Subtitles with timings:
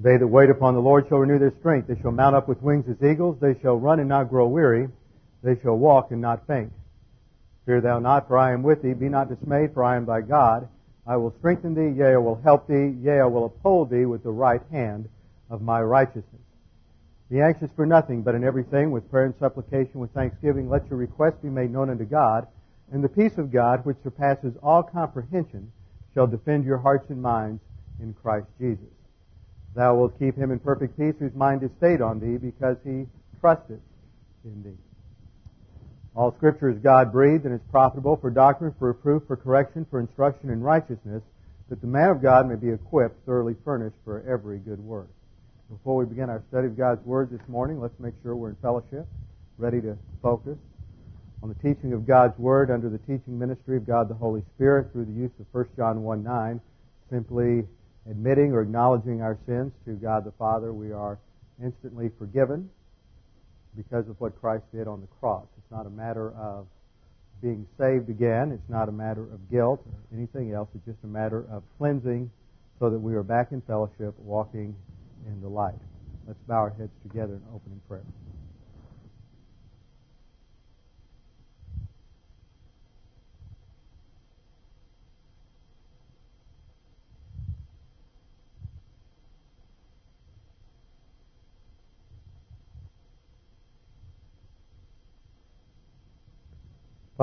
[0.00, 1.88] They that wait upon the Lord shall renew their strength.
[1.88, 3.38] They shall mount up with wings as eagles.
[3.40, 4.88] They shall run and not grow weary.
[5.42, 6.72] They shall walk and not faint.
[7.66, 8.94] Fear thou not, for I am with thee.
[8.94, 10.68] Be not dismayed, for I am thy God.
[11.06, 14.22] I will strengthen thee, yea, I will help thee, yea, I will uphold thee with
[14.22, 15.08] the right hand
[15.50, 16.42] of my righteousness.
[17.28, 20.98] Be anxious for nothing, but in everything, with prayer and supplication, with thanksgiving, let your
[20.98, 22.46] requests be made known unto God,
[22.92, 25.72] and the peace of God, which surpasses all comprehension,
[26.14, 27.62] shall defend your hearts and minds
[28.00, 28.84] in Christ Jesus.
[29.74, 33.06] Thou wilt keep him in perfect peace whose mind is stayed on thee, because he
[33.40, 33.80] trusteth
[34.44, 34.78] in thee.
[36.14, 39.98] All scripture is God breathed and is profitable for doctrine, for reproof, for correction, for
[39.98, 41.22] instruction in righteousness,
[41.70, 45.08] that the man of God may be equipped, thoroughly furnished for every good work.
[45.70, 48.56] Before we begin our study of God's Word this morning, let's make sure we're in
[48.56, 49.06] fellowship,
[49.56, 50.58] ready to focus
[51.42, 54.92] on the teaching of God's Word under the teaching ministry of God the Holy Spirit
[54.92, 56.60] through the use of 1 John 1 9,
[57.08, 57.66] simply
[58.10, 61.18] admitting or acknowledging our sins to God the Father, we are
[61.62, 62.68] instantly forgiven
[63.76, 65.46] because of what Christ did on the cross.
[65.56, 66.66] It's not a matter of
[67.40, 68.52] being saved again.
[68.52, 70.68] It's not a matter of guilt or anything else.
[70.74, 72.30] It's just a matter of cleansing
[72.78, 74.74] so that we are back in fellowship, walking
[75.26, 75.74] in the light.
[76.26, 78.02] Let's bow our heads together in opening prayer.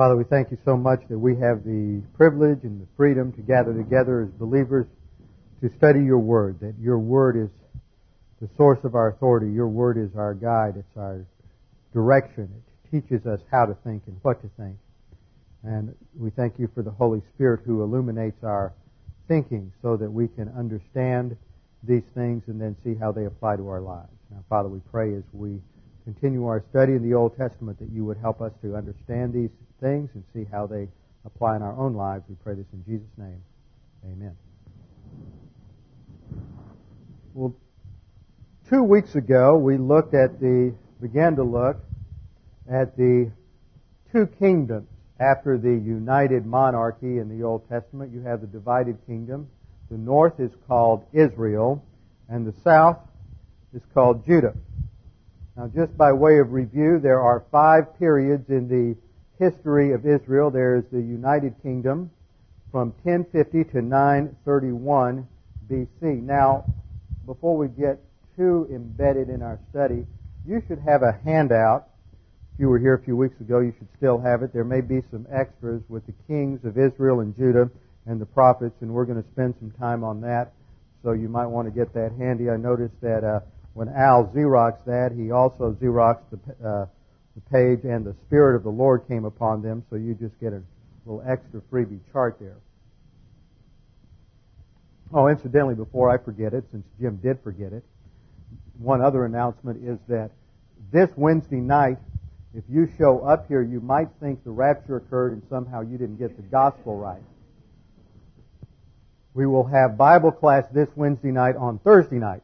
[0.00, 3.42] Father, we thank you so much that we have the privilege and the freedom to
[3.42, 4.86] gather together as believers
[5.60, 7.50] to study your word, that your word is
[8.40, 9.52] the source of our authority.
[9.52, 10.76] Your word is our guide.
[10.78, 11.26] It's our
[11.92, 12.48] direction.
[12.48, 14.78] It teaches us how to think and what to think.
[15.64, 18.72] And we thank you for the Holy Spirit who illuminates our
[19.28, 21.36] thinking so that we can understand
[21.82, 24.08] these things and then see how they apply to our lives.
[24.30, 25.60] Now, Father, we pray as we
[26.04, 29.50] continue our study in the Old Testament that you would help us to understand these
[29.80, 30.88] things and see how they
[31.24, 32.24] apply in our own lives.
[32.28, 33.42] We pray this in Jesus' name.
[34.04, 34.36] Amen.
[37.34, 37.54] Well,
[38.68, 41.76] two weeks ago we looked at the, began to look
[42.70, 43.30] at the
[44.12, 44.88] two kingdoms
[45.18, 48.12] after the united monarchy in the Old Testament.
[48.12, 49.48] You have the divided kingdom.
[49.90, 51.84] The north is called Israel,
[52.28, 52.98] and the south
[53.74, 54.54] is called Judah.
[55.56, 58.96] Now, just by way of review, there are five periods in the
[59.44, 60.50] history of Israel.
[60.50, 62.10] There is the United Kingdom
[62.70, 65.26] from 1050 to 931
[65.68, 66.22] BC.
[66.22, 66.64] Now,
[67.26, 67.98] before we get
[68.36, 70.06] too embedded in our study,
[70.46, 71.88] you should have a handout.
[72.54, 74.52] If you were here a few weeks ago, you should still have it.
[74.52, 77.70] There may be some extras with the kings of Israel and Judah
[78.06, 80.52] and the prophets, and we're going to spend some time on that.
[81.02, 82.50] So you might want to get that handy.
[82.50, 83.40] I noticed that uh,
[83.74, 86.86] when Al Xeroxed that, he also Xeroxed the uh,
[87.34, 90.52] the page, and the Spirit of the Lord came upon them, so you just get
[90.52, 90.62] a
[91.06, 92.56] little extra freebie chart there.
[95.12, 97.84] Oh, incidentally, before I forget it, since Jim did forget it,
[98.78, 100.30] one other announcement is that
[100.92, 101.98] this Wednesday night,
[102.54, 106.16] if you show up here, you might think the rapture occurred and somehow you didn't
[106.16, 107.22] get the gospel right.
[109.34, 112.42] We will have Bible class this Wednesday night on Thursday night.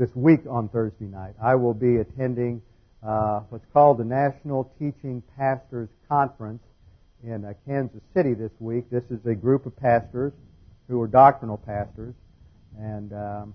[0.00, 1.34] This week on Thursday night.
[1.42, 2.62] I will be attending
[3.06, 6.62] uh, what's called the National Teaching Pastors Conference
[7.22, 8.88] in uh, Kansas City this week.
[8.88, 10.32] This is a group of pastors
[10.88, 12.14] who are doctrinal pastors,
[12.78, 13.54] and um,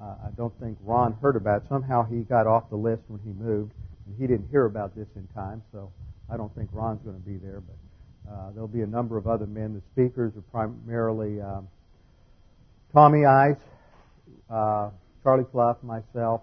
[0.00, 1.68] uh, I don't think Ron heard about it.
[1.68, 3.72] Somehow he got off the list when he moved,
[4.06, 5.92] and he didn't hear about this in time, so
[6.32, 7.60] I don't think Ron's going to be there.
[7.60, 9.74] But uh, there'll be a number of other men.
[9.74, 11.68] The speakers are primarily um,
[12.94, 13.56] Tommy Ice,
[14.48, 14.88] uh,
[15.24, 16.42] Charlie Clough, myself,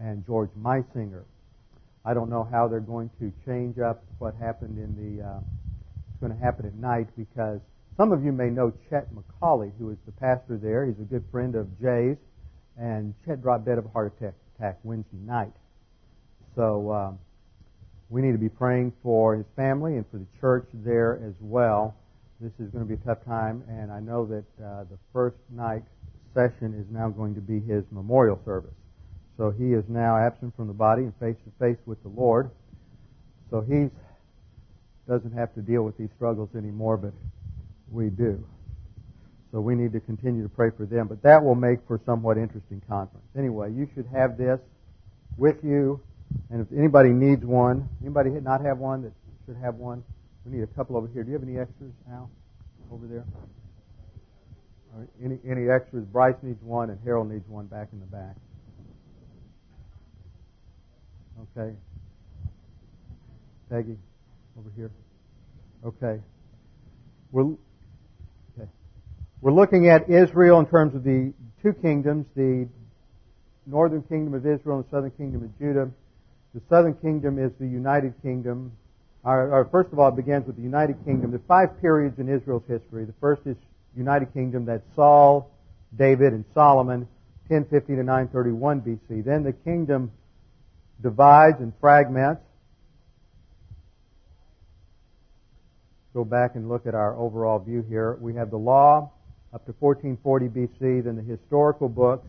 [0.00, 1.22] and George Meisinger.
[2.04, 5.24] I don't know how they're going to change up what happened in the.
[5.24, 5.38] Uh,
[6.10, 7.60] it's going to happen at night because
[7.96, 10.84] some of you may know Chet McCauley, who is the pastor there.
[10.84, 12.16] He's a good friend of Jay's,
[12.76, 15.52] and Chet dropped dead of a heart attack, attack Wednesday night.
[16.56, 17.18] So um,
[18.10, 21.94] we need to be praying for his family and for the church there as well.
[22.40, 25.36] This is going to be a tough time, and I know that uh, the first
[25.50, 25.84] night
[26.34, 28.74] session is now going to be his memorial service.
[29.36, 32.50] So he is now absent from the body and face to face with the Lord.
[33.50, 33.90] So he
[35.08, 37.12] doesn't have to deal with these struggles anymore, but
[37.90, 38.44] we do.
[39.52, 41.08] So we need to continue to pray for them.
[41.08, 43.26] But that will make for somewhat interesting conference.
[43.36, 44.58] Anyway, you should have this
[45.36, 46.00] with you.
[46.50, 49.12] And if anybody needs one, anybody not have one that
[49.44, 50.02] should have one,
[50.46, 51.22] we need a couple over here.
[51.22, 52.30] Do you have any extras, Al,
[52.90, 53.24] over there?
[55.24, 56.04] Any, any extras?
[56.04, 58.36] Bryce needs one, and Harold needs one back in the back.
[61.56, 61.74] Okay.
[63.70, 63.96] Peggy,
[64.58, 64.90] over here.
[65.84, 66.20] Okay.
[67.30, 68.68] We're, okay.
[69.40, 72.68] We're looking at Israel in terms of the two kingdoms, the
[73.66, 75.90] northern kingdom of Israel and the southern kingdom of Judah.
[76.54, 78.72] The southern kingdom is the United Kingdom.
[79.24, 81.30] Our, our, first of all, it begins with the United Kingdom.
[81.30, 83.06] There are five periods in Israel's history.
[83.06, 83.56] The first is
[83.96, 84.64] United Kingdom.
[84.64, 85.50] That's Saul,
[85.96, 87.08] David, and Solomon,
[87.48, 89.24] 1050 to 931 BC.
[89.24, 90.10] Then the kingdom
[91.02, 92.42] divides and fragments.
[96.14, 98.18] Go back and look at our overall view here.
[98.20, 99.10] We have the law
[99.54, 102.26] up to 1440 BC, then the historical books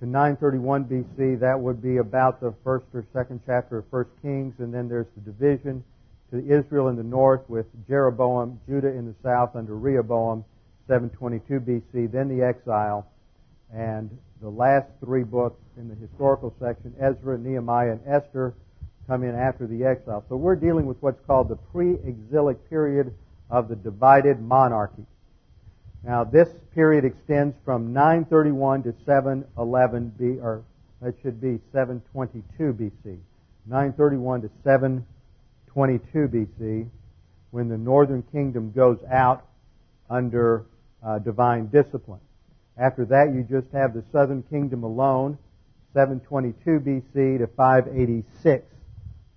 [0.00, 1.40] to 931 BC.
[1.40, 5.06] That would be about the first or second chapter of First Kings, and then there's
[5.14, 5.82] the division
[6.30, 10.44] to Israel in the north with Jeroboam, Judah in the south under Rehoboam,
[10.88, 13.06] 722 BC, then the exile,
[13.72, 18.54] and the last three books in the historical section, Ezra, Nehemiah, and Esther,
[19.06, 20.24] come in after the exile.
[20.28, 23.14] So we're dealing with what's called the pre-exilic period
[23.50, 25.04] of the divided monarchy.
[26.04, 30.62] Now this period extends from 931 to 711 B, or
[31.02, 33.18] that should be 722 BC.
[33.66, 36.88] 931 to 722 BC,
[37.50, 39.46] when the northern kingdom goes out
[40.10, 40.64] under
[41.02, 42.20] uh, divine discipline.
[42.76, 45.38] After that, you just have the southern kingdom alone,
[45.94, 48.64] 722 BC to 586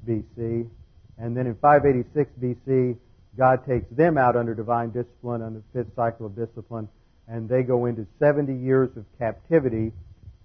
[0.08, 0.70] BC.
[1.18, 2.98] And then in 586 BC,
[3.38, 6.90] God takes them out under divine discipline, under the fifth cycle of discipline,
[7.28, 9.92] and they go into 70 years of captivity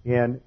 [0.05, 0.39] in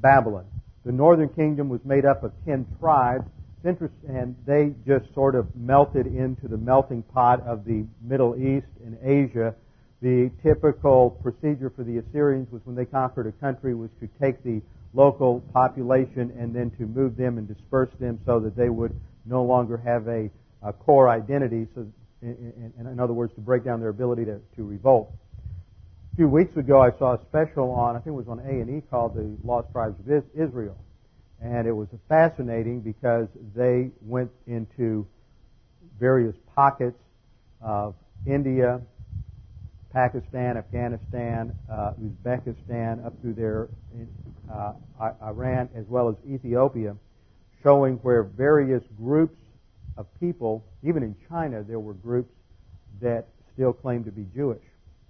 [0.00, 0.44] Babylon.
[0.84, 3.24] The northern kingdom was made up of 10 tribes,
[3.64, 8.98] and they just sort of melted into the melting pot of the Middle East and
[9.02, 9.54] Asia
[10.04, 14.44] the typical procedure for the Assyrians was when they conquered a country was to take
[14.44, 14.60] the
[14.92, 19.42] local population and then to move them and disperse them so that they would no
[19.42, 20.28] longer have a,
[20.62, 21.66] a core identity.
[21.74, 21.86] So,
[22.20, 25.10] in, in, in, other words, to break down their ability to, to revolt.
[26.12, 28.60] A few weeks ago, I saw a special on I think it was on A
[28.60, 30.76] and E called "The Lost Tribes of Israel,"
[31.40, 35.06] and it was fascinating because they went into
[35.98, 37.00] various pockets
[37.62, 37.94] of
[38.26, 38.82] India,
[39.94, 43.68] Pakistan, Afghanistan, uh, Uzbekistan, up through there,
[44.52, 44.72] uh,
[45.22, 46.96] Iran, as well as Ethiopia,
[47.62, 49.38] showing where various groups
[49.96, 52.34] of people, even in China, there were groups
[53.00, 54.62] that still claimed to be Jewish.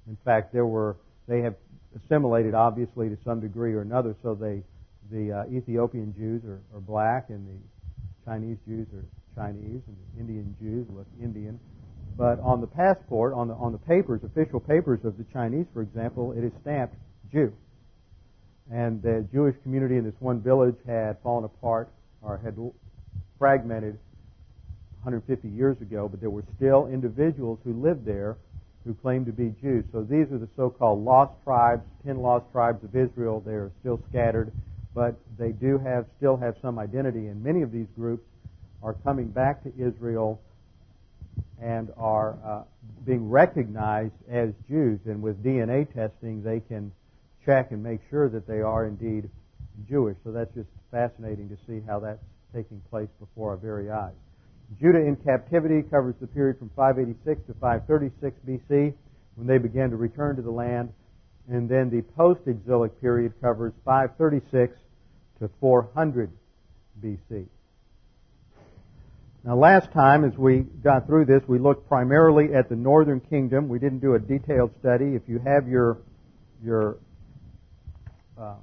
[0.07, 0.97] In fact, there were
[1.27, 1.55] they have
[1.97, 4.15] assimilated obviously to some degree or another.
[4.23, 4.63] So they
[5.11, 7.59] the uh, Ethiopian Jews are, are black, and the
[8.27, 9.05] Chinese Jews are
[9.35, 11.59] Chinese, and the Indian Jews look Indian.
[12.17, 15.83] But on the passport, on the, on the papers, official papers of the Chinese, for
[15.83, 16.95] example, it is stamped
[17.33, 17.53] Jew.
[18.71, 21.89] And the Jewish community in this one village had fallen apart
[22.23, 22.56] or had
[23.39, 23.99] fragmented
[25.03, 28.37] 150 years ago, but there were still individuals who lived there
[28.85, 29.85] who claimed to be Jews.
[29.93, 33.43] So these are the so-called lost tribes, ten lost tribes of Israel.
[33.44, 34.53] They are still scattered,
[34.94, 37.27] but they do have still have some identity.
[37.27, 38.25] And many of these groups
[38.83, 40.41] are coming back to Israel
[41.60, 42.62] and are uh,
[43.06, 45.00] being recognized as Jews.
[45.06, 46.93] And with DNA testing, they can
[47.44, 49.29] check and make sure that they are indeed
[49.88, 50.17] Jewish.
[50.24, 52.22] So that's just fascinating to see how that's
[52.55, 54.12] taking place before our very eyes.
[54.81, 58.94] Judah in captivity covers the period from 586 to 536 BC
[59.36, 60.93] when they began to return to the land.
[61.48, 64.79] And then the post-exilic period covers 536
[65.41, 66.31] to 400
[67.03, 67.46] BC.
[69.46, 73.69] Now, last time, as we got through this, we looked primarily at the northern kingdom.
[73.69, 75.15] We didn't do a detailed study.
[75.15, 75.98] If you have your
[76.65, 76.96] your
[78.41, 78.55] uh,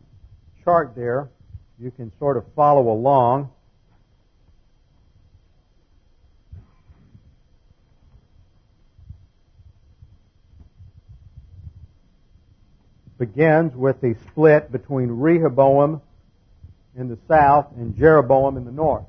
[0.64, 1.30] chart there,
[1.80, 3.52] you can sort of follow along.
[13.20, 16.02] Begins with the split between Rehoboam
[16.98, 19.06] in the south and Jeroboam in the north.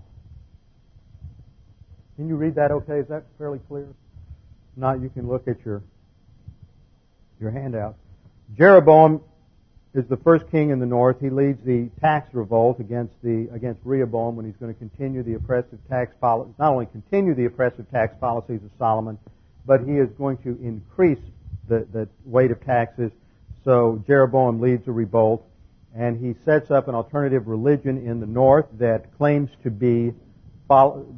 [2.16, 2.99] Can you read that okay?
[2.99, 3.85] Is that fairly clear?
[3.85, 5.83] If not, you can look at your,
[7.40, 7.97] your handout.
[8.57, 9.23] Jeroboam
[9.95, 11.21] is the first king in the north.
[11.21, 15.35] He leads the tax revolt against the against Rehoboam when he's going to continue the
[15.35, 16.50] oppressive tax policy.
[16.59, 19.19] Not only continue the oppressive tax policies of Solomon,
[19.66, 21.21] but he is going to increase
[21.69, 23.12] the, the weight of taxes.
[23.64, 25.47] So Jeroboam leads a revolt,
[25.95, 30.12] and he sets up an alternative religion in the north that claims to be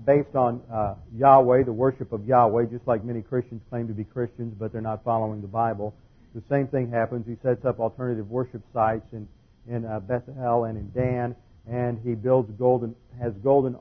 [0.04, 4.04] based on uh, Yahweh, the worship of Yahweh, just like many Christians claim to be
[4.04, 5.94] Christians, but they're not following the Bible.
[6.34, 7.26] The same thing happens.
[7.26, 9.28] He sets up alternative worship sites in
[9.68, 11.34] in uh, Bethel and in Dan,
[11.70, 13.76] and he builds golden has golden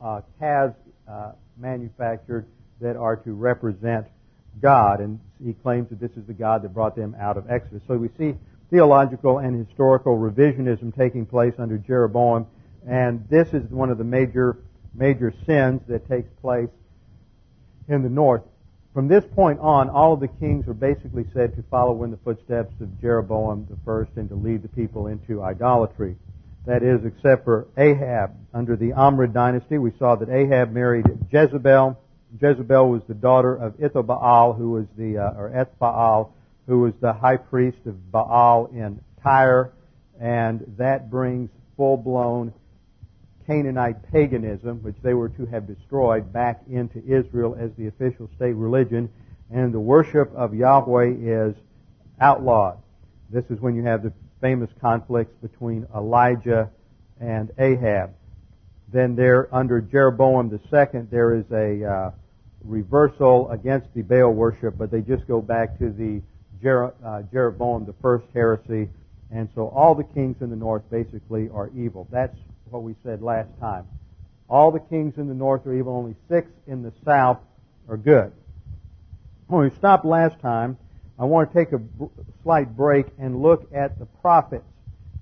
[0.00, 0.74] uh, calves
[1.08, 2.46] uh, manufactured
[2.80, 4.06] that are to represent
[4.60, 7.82] God, and he claims that this is the God that brought them out of Exodus.
[7.88, 8.34] So we see
[8.70, 12.46] theological and historical revisionism taking place under Jeroboam,
[12.88, 14.58] and this is one of the major
[14.94, 16.68] major sins that takes place
[17.88, 18.42] in the north.
[18.92, 22.16] From this point on, all of the kings are basically said to follow in the
[22.18, 26.16] footsteps of Jeroboam the first and to lead the people into idolatry.
[26.66, 28.30] That is, except for Ahab.
[28.54, 31.98] Under the Omrid dynasty, we saw that Ahab married Jezebel.
[32.40, 36.30] Jezebel was the daughter of Ithobaal, who was the, uh, or Ethbaal,
[36.66, 39.72] who was the high priest of Baal in Tyre,
[40.20, 42.52] and that brings full-blown
[43.46, 48.54] Canaanite paganism, which they were to have destroyed, back into Israel as the official state
[48.54, 49.10] religion,
[49.50, 51.54] and the worship of Yahweh is
[52.20, 52.78] outlawed.
[53.30, 56.70] This is when you have the famous conflicts between Elijah
[57.20, 58.14] and Ahab.
[58.92, 62.10] Then there, under Jeroboam II, there is a uh,
[62.64, 66.22] reversal against the Baal worship, but they just go back to the
[66.62, 68.88] Jer- uh, Jeroboam I heresy,
[69.30, 72.06] and so all the kings in the north basically are evil.
[72.10, 72.36] That's
[72.70, 73.86] what we said last time.
[74.48, 77.38] All the kings in the north are evil, only six in the south
[77.88, 78.32] are good.
[79.46, 80.76] When we stopped last time,
[81.18, 81.80] I want to take a
[82.42, 84.64] slight break and look at the prophets.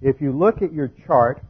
[0.00, 1.42] If you look at your chart,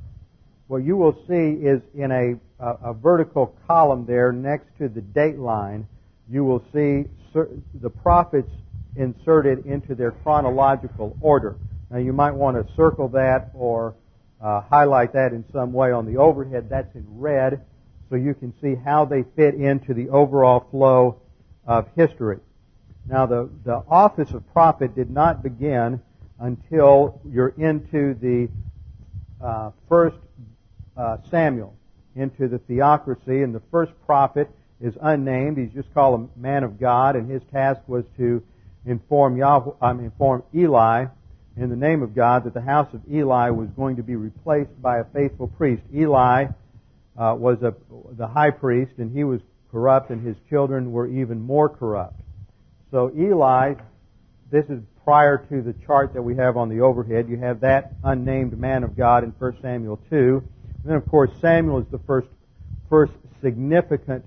[0.66, 5.00] what you will see is in a, a, a vertical column there next to the
[5.00, 5.86] date line,
[6.28, 8.50] you will see the prophets
[8.96, 11.56] inserted into their chronological order.
[11.90, 13.94] Now you might want to circle that or
[14.42, 16.68] uh, highlight that in some way on the overhead.
[16.68, 17.64] That's in red,
[18.10, 21.20] so you can see how they fit into the overall flow
[21.66, 22.38] of history.
[23.08, 26.00] Now, the, the office of prophet did not begin
[26.38, 28.48] until you're into the
[29.44, 30.16] uh, first
[30.96, 31.74] uh, Samuel,
[32.16, 35.56] into the theocracy, and the first prophet is unnamed.
[35.56, 38.42] He's just called a man of God, and his task was to
[38.84, 41.06] inform Yahweh, inform Eli
[41.56, 44.80] in the name of God that the house of Eli was going to be replaced
[44.80, 45.82] by a faithful priest.
[45.94, 46.46] Eli
[47.18, 47.74] uh, was a,
[48.12, 49.40] the high priest, and he was
[49.70, 52.18] corrupt, and his children were even more corrupt.
[52.90, 53.74] So Eli,
[54.50, 57.28] this is prior to the chart that we have on the overhead.
[57.28, 60.42] You have that unnamed man of God in 1 Samuel 2.
[60.82, 62.28] And then, of course, Samuel is the first,
[62.88, 64.24] first significant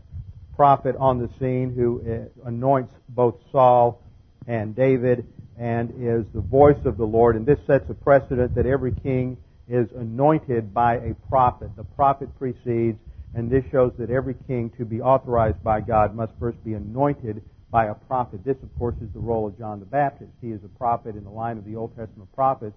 [0.55, 4.01] prophet on the scene who uh, anoints both Saul
[4.47, 5.25] and David
[5.57, 7.35] and is the voice of the Lord.
[7.35, 11.71] And this sets a precedent that every king is anointed by a prophet.
[11.75, 12.99] The prophet precedes,
[13.33, 17.41] and this shows that every king to be authorized by God must first be anointed
[17.71, 18.43] by a prophet.
[18.45, 20.31] This, of course, is the role of John the Baptist.
[20.41, 22.75] He is a prophet in the line of the Old Testament prophets,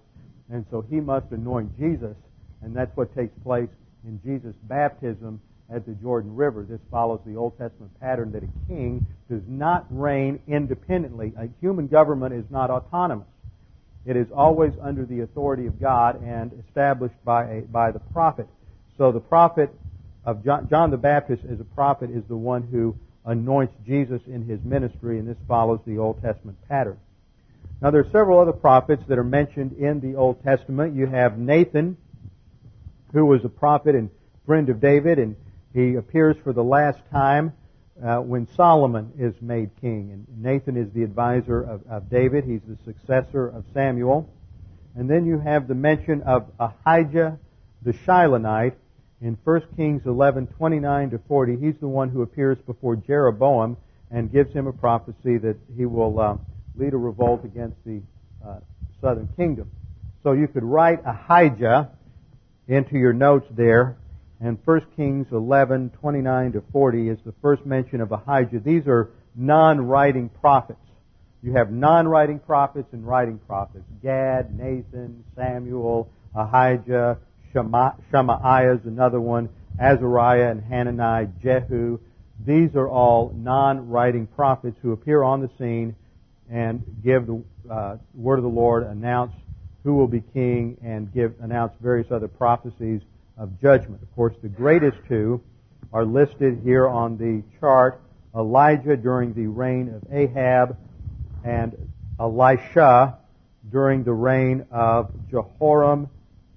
[0.51, 2.15] and so he must anoint Jesus,
[2.61, 3.69] and that's what takes place
[4.05, 5.39] in Jesus' baptism
[5.73, 6.65] at the Jordan River.
[6.67, 11.33] This follows the Old Testament pattern that a king does not reign independently.
[11.37, 13.27] A human government is not autonomous.
[14.05, 18.47] It is always under the authority of God and established by, a, by the prophet.
[18.97, 19.73] So the prophet
[20.25, 22.95] of John, John the Baptist as a prophet is the one who
[23.25, 26.97] anoints Jesus in his ministry, and this follows the Old Testament pattern.
[27.81, 30.95] Now there are several other prophets that are mentioned in the Old Testament.
[30.95, 31.97] You have Nathan,
[33.13, 34.09] who was a prophet and
[34.45, 35.35] friend of David, and
[35.73, 37.53] he appears for the last time
[38.03, 40.11] uh, when Solomon is made king.
[40.11, 42.45] And Nathan is the advisor of, of David.
[42.45, 44.29] He's the successor of Samuel.
[44.95, 47.37] And then you have the mention of Ahijah
[47.81, 48.73] the Shilonite
[49.21, 51.57] in 1 Kings 11, 29 to 40.
[51.57, 53.77] He's the one who appears before Jeroboam
[54.11, 56.37] and gives him a prophecy that he will uh,
[56.75, 58.01] lead a revolt against the
[58.45, 58.59] uh,
[59.01, 59.69] southern kingdom.
[60.23, 61.89] So you could write Ahijah
[62.67, 63.97] into your notes there
[64.41, 68.59] and 1 Kings 11, 29 to 40 is the first mention of Ahijah.
[68.59, 70.79] These are non-writing prophets.
[71.41, 73.83] You have non-writing prophets and writing prophets.
[74.01, 77.17] Gad, Nathan, Samuel, Ahijah,
[77.51, 81.99] Shemaiah is another one, Azariah and Hanani, Jehu.
[82.45, 85.95] These are all non-writing prophets who appear on the scene
[86.49, 89.33] and give the uh, word of the Lord, announce
[89.83, 93.01] who will be king and give announce various other prophecies
[93.39, 94.03] of judgment.
[94.03, 95.41] Of course, the greatest two
[95.93, 98.01] are listed here on the chart.
[98.35, 100.77] Elijah during the reign of Ahab
[101.43, 101.75] and
[102.19, 103.17] Elisha
[103.71, 106.09] during the reign of Jehoram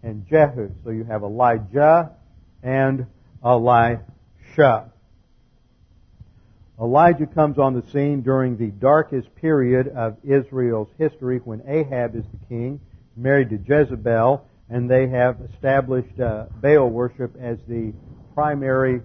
[0.03, 0.71] and Jehu.
[0.85, 2.11] So you have Elijah
[2.63, 3.07] and
[3.45, 4.91] Elisha.
[6.81, 12.25] Elijah comes on the scene during the darkest period of Israel's history when Ahab is
[12.25, 12.81] the king,
[13.17, 17.93] married to Jezebel, and they have established uh, Baal worship as the
[18.35, 19.01] primary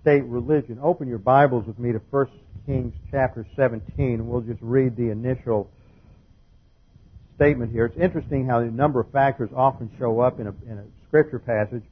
[0.00, 0.78] state religion.
[0.82, 2.26] Open your Bibles with me to 1
[2.66, 5.70] Kings chapter 17, and we'll just read the initial
[7.36, 7.86] statement here.
[7.86, 11.38] It's interesting how a number of factors often show up in a, in a scripture
[11.38, 11.82] passage.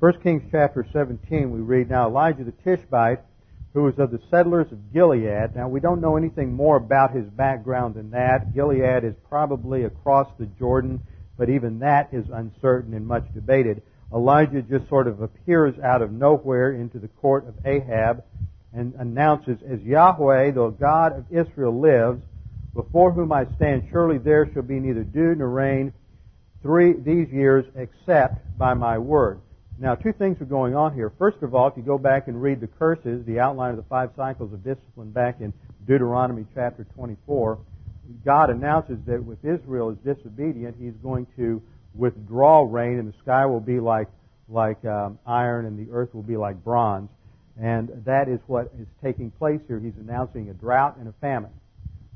[0.00, 3.20] 1 Kings chapter 17, we read, Now Elijah the Tishbite,
[3.72, 5.54] who was of the settlers of Gilead.
[5.54, 8.52] Now, we don't know anything more about his background than that.
[8.52, 11.00] Gilead is probably across the Jordan,
[11.40, 13.80] but even that is uncertain and much debated.
[14.14, 18.22] Elijah just sort of appears out of nowhere into the court of Ahab
[18.74, 22.22] and announces, As Yahweh, the God of Israel, lives,
[22.74, 25.94] before whom I stand, surely there shall be neither dew nor rain
[26.60, 29.40] three these years except by my word.
[29.78, 31.10] Now, two things are going on here.
[31.18, 33.88] First of all, if you go back and read the curses, the outline of the
[33.88, 35.54] five cycles of discipline back in
[35.86, 37.58] Deuteronomy chapter 24,
[38.24, 41.62] God announces that if Israel is disobedient, He's going to
[41.94, 44.08] withdraw rain, and the sky will be like
[44.48, 47.08] like um, iron, and the earth will be like bronze.
[47.60, 49.78] And that is what is taking place here.
[49.78, 51.52] He's announcing a drought and a famine.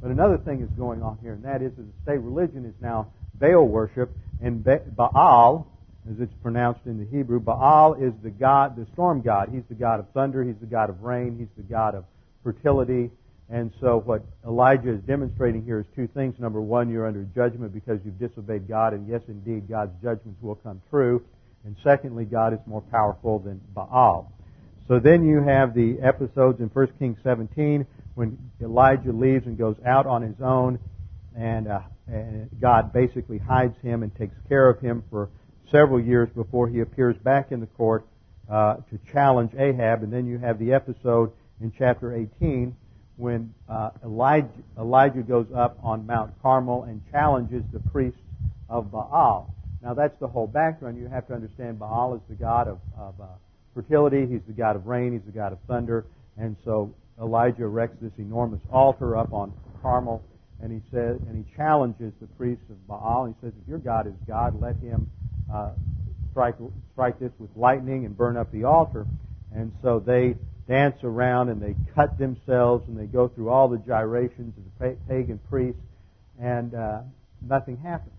[0.01, 2.75] But another thing is going on here, and that is that the state religion is
[2.81, 3.09] now
[3.39, 4.11] Baal worship,
[4.43, 5.67] and Baal
[6.11, 7.41] as it's pronounced in the Hebrew.
[7.41, 9.49] Baal is the god, the storm god.
[9.51, 10.45] He's the god of thunder.
[10.45, 11.37] He's the god of rain.
[11.39, 12.05] He's the god of
[12.43, 13.11] fertility.
[13.51, 16.35] And so what Elijah is demonstrating here is two things.
[16.39, 20.55] Number one, you're under judgment because you've disobeyed God, and yes, indeed, God's judgments will
[20.57, 21.23] come true.
[21.65, 24.33] And secondly, God is more powerful than Baal.
[24.89, 29.77] So then you have the episodes in 1 Kings 17 when Elijah leaves and goes
[29.87, 30.79] out on his own,
[31.37, 35.31] and, uh, and God basically hides him and takes care of him for
[35.73, 38.07] several years before he appears back in the court
[38.51, 40.03] uh, to challenge Ahab.
[40.03, 42.77] And then you have the episode in chapter 18
[43.17, 44.49] when uh, Elijah,
[44.79, 48.19] Elijah goes up on Mount Carmel and challenges the priests
[48.69, 49.55] of Baal.
[49.83, 50.99] Now that's the whole background.
[50.99, 53.27] You have to understand Baal is the god of, of uh,
[53.75, 54.27] fertility.
[54.27, 55.13] He's the god of rain.
[55.13, 56.07] He's the god of thunder.
[56.37, 60.23] And so Elijah erects this enormous altar up on Carmel,
[60.61, 63.27] and he says, and he challenges the priests of Baal.
[63.27, 65.09] He says, if your God is God, let him
[65.53, 65.73] uh,
[66.31, 66.57] strike,
[66.93, 69.07] strike this with lightning and burn up the altar.
[69.55, 70.35] And so they
[70.69, 74.97] dance around and they cut themselves and they go through all the gyrations of the
[75.09, 75.81] pagan priests,
[76.41, 77.01] and uh,
[77.47, 78.15] nothing happens.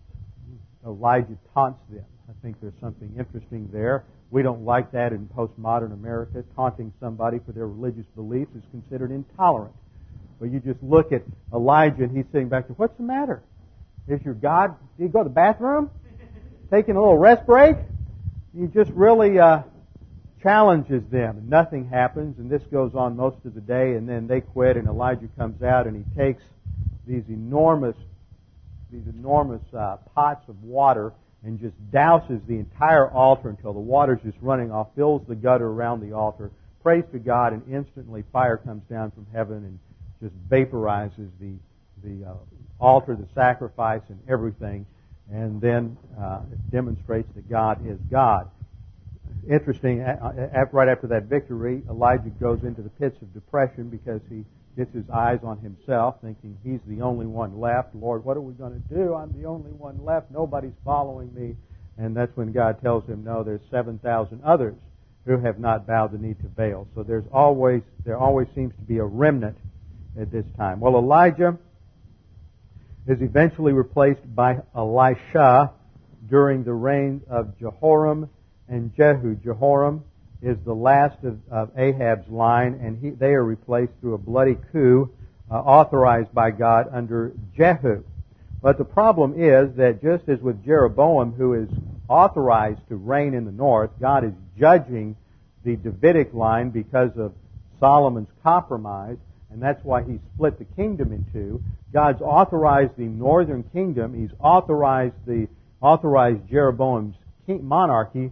[0.86, 2.06] Elijah taunts them.
[2.30, 4.04] I think there's something interesting there.
[4.32, 6.44] We don't like that in postmodern America.
[6.56, 9.74] Taunting somebody for their religious beliefs is considered intolerant.
[10.40, 13.42] But you just look at Elijah and he's sitting back there, what's the matter?
[14.08, 15.90] Is your God, did he go to the bathroom?
[16.72, 17.78] taking a little rest break.
[18.54, 19.62] You just really uh,
[20.46, 21.44] challenges them.
[21.50, 24.88] Nothing happens, and this goes on most of the day, and then they quit, and
[24.88, 26.44] Elijah comes out and he takes
[27.08, 27.96] these enormous,
[28.92, 34.20] these enormous uh, pots of water and just douses the entire altar until the water's
[34.24, 36.52] just running off, fills the gutter around the altar,
[36.84, 39.80] prays to God, and instantly fire comes down from heaven and
[40.22, 41.54] just vaporizes the
[42.04, 42.34] the uh,
[42.80, 44.86] altar, the sacrifice, and everything
[45.32, 48.50] and then uh, demonstrates that God is God.
[49.50, 54.44] Interesting, right after that victory, Elijah goes into the pits of depression because he
[54.76, 57.94] gets his eyes on himself, thinking he's the only one left.
[57.96, 59.14] Lord, what are we going to do?
[59.14, 60.32] I'm the only one left.
[60.32, 61.56] Nobody's following me.
[61.98, 64.76] And that's when God tells him, no, there's 7,000 others
[65.26, 66.88] who have not bowed the knee to Baal.
[66.94, 69.58] So there's always, there always seems to be a remnant
[70.20, 70.80] at this time.
[70.80, 71.58] Well, Elijah
[73.08, 75.72] is eventually replaced by Elisha
[76.28, 78.30] during the reign of Jehoram
[78.68, 79.36] and Jehu.
[79.36, 80.04] Jehoram
[80.42, 84.58] is the last of, of Ahab's line, and he, they are replaced through a bloody
[84.72, 85.12] coup
[85.50, 88.04] uh, authorized by God under Jehu.
[88.62, 91.70] But the problem is that just as with Jeroboam, who is
[92.08, 95.16] authorized to reign in the north, God is judging
[95.64, 97.34] the Davidic line because of
[97.80, 99.18] Solomon's compromise
[99.56, 101.64] and that's why he split the kingdom in two.
[101.94, 104.14] God's authorized the northern kingdom.
[104.14, 105.48] He's authorized the
[105.80, 107.16] authorized Jeroboam's
[107.48, 108.32] monarchy.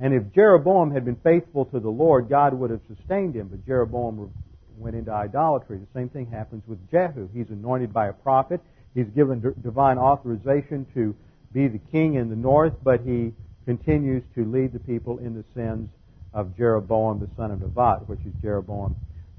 [0.00, 3.48] And if Jeroboam had been faithful to the Lord, God would have sustained him.
[3.48, 4.30] But Jeroboam
[4.76, 5.78] went into idolatry.
[5.78, 7.28] The same thing happens with Jehu.
[7.32, 8.60] He's anointed by a prophet.
[8.94, 11.14] He's given divine authorization to
[11.52, 13.32] be the king in the north, but he
[13.64, 15.88] continues to lead the people in the sins
[16.32, 18.96] of Jeroboam the son of Nebat, which is Jeroboam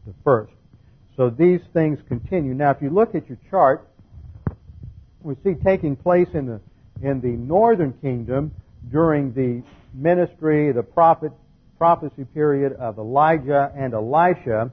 [0.07, 0.53] the first.
[1.17, 2.53] So these things continue.
[2.53, 3.87] Now, if you look at your chart,
[5.21, 6.61] we see taking place in the
[7.01, 8.53] in the northern kingdom
[8.89, 9.61] during the
[9.95, 11.31] ministry, the prophet
[11.77, 14.71] prophecy period of Elijah and Elisha.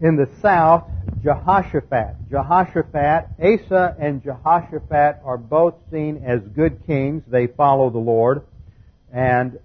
[0.00, 0.84] In the south,
[1.22, 2.30] Jehoshaphat.
[2.30, 7.22] Jehoshaphat, Asa and Jehoshaphat are both seen as good kings.
[7.26, 8.42] They follow the Lord.
[9.12, 9.58] And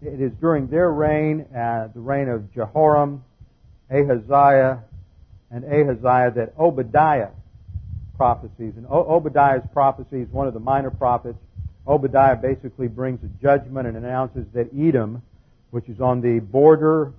[0.00, 3.24] it is during their reign, uh, the reign of Jehoram,
[3.90, 4.84] Ahaziah,
[5.50, 7.30] and Ahaziah, that Obadiah
[8.16, 8.74] prophecies.
[8.76, 11.38] And Obadiah's prophecy is one of the minor prophets.
[11.86, 15.22] Obadiah basically brings a judgment and announces that Edom,
[15.70, 17.12] which is on the border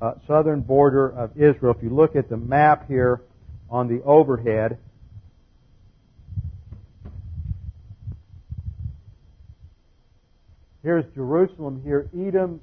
[0.00, 1.74] uh, southern border of Israel.
[1.76, 3.22] If you look at the map here
[3.70, 4.76] on the overhead,
[10.82, 12.08] here's Jerusalem here.
[12.14, 12.60] Edom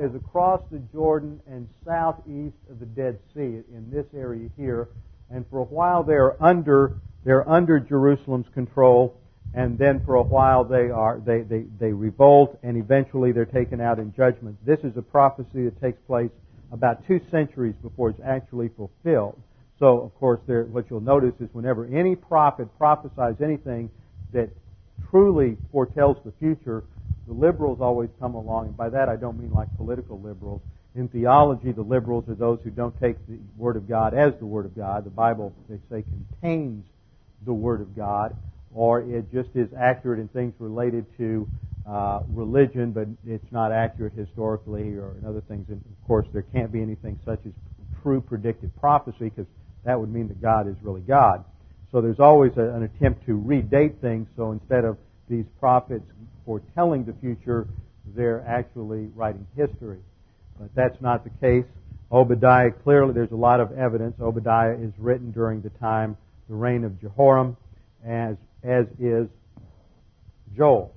[0.00, 4.88] is across the Jordan and southeast of the Dead Sea in this area here.
[5.30, 9.18] And for a while they're under they're under Jerusalem's control,
[9.54, 13.80] and then for a while they are they, they, they revolt and eventually they're taken
[13.80, 14.56] out in judgment.
[14.66, 16.30] This is a prophecy that takes place
[16.72, 19.40] about two centuries before it's actually fulfilled.
[19.78, 23.90] So, of course, there, what you'll notice is whenever any prophet prophesies anything
[24.32, 24.50] that
[25.10, 26.84] truly foretells the future,
[27.26, 30.60] the liberals always come along, and by that I don't mean like political liberals.
[30.94, 34.46] In theology, the liberals are those who don't take the Word of God as the
[34.46, 35.04] Word of God.
[35.04, 36.04] The Bible, they say,
[36.40, 36.84] contains
[37.44, 38.36] the Word of God,
[38.74, 41.48] or it just is accurate in things related to
[41.88, 45.66] uh, religion, but it's not accurate historically or in other things.
[45.68, 47.52] And of course, there can't be anything such as
[48.02, 49.46] true predictive prophecy because
[49.84, 51.44] that would mean that God is really God.
[51.92, 54.26] So there's always a, an attempt to redate things.
[54.36, 56.04] So instead of these prophets
[56.44, 57.68] foretelling the future,
[58.16, 60.00] they're actually writing history.
[60.58, 61.64] But that's not the case.
[62.12, 64.14] Obadiah, clearly there's a lot of evidence.
[64.20, 66.16] Obadiah is written during the time,
[66.48, 67.56] the reign of Jehoram,
[68.06, 69.28] as, as is
[70.56, 70.94] Joel.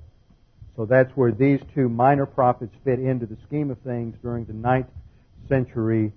[0.76, 4.54] So that's where these two minor prophets fit into the scheme of things during the
[4.54, 4.88] ninth
[5.50, 6.14] century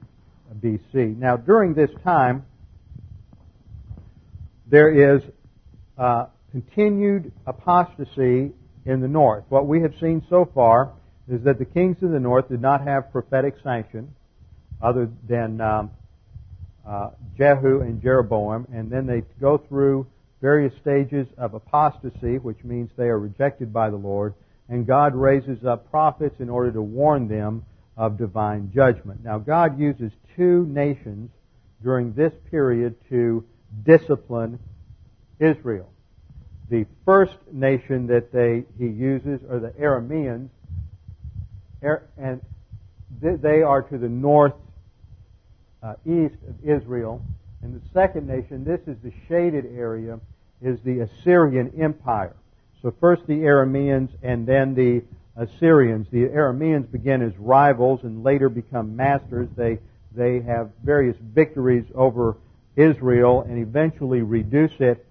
[0.58, 1.16] BC.
[1.16, 2.44] Now, during this time,
[4.66, 5.22] there is
[5.98, 8.52] uh, continued apostasy
[8.84, 9.44] in the north.
[9.48, 10.92] What we have seen so far
[11.28, 14.14] is that the kings of the north did not have prophetic sanction
[14.82, 15.90] other than um,
[16.86, 20.06] uh, Jehu and Jeroboam, and then they go through
[20.40, 24.34] various stages of apostasy, which means they are rejected by the Lord,
[24.68, 27.64] and God raises up prophets in order to warn them
[27.96, 29.22] of divine judgment.
[29.22, 31.30] Now, God uses two nations
[31.82, 33.44] during this period to
[33.84, 34.58] discipline
[35.38, 35.90] Israel.
[36.70, 40.48] The first nation that they, he uses are the Arameans,
[42.16, 42.40] and
[43.20, 44.54] they are to the north
[45.82, 47.22] uh, east of Israel.
[47.62, 50.20] And the second nation, this is the shaded area,
[50.62, 52.36] is the Assyrian Empire.
[52.82, 55.02] So first the Arameans and then the
[55.36, 56.06] Assyrians.
[56.10, 59.48] The Arameans begin as rivals and later become masters.
[59.56, 59.78] They,
[60.14, 62.36] they have various victories over
[62.76, 65.06] Israel and eventually reduce it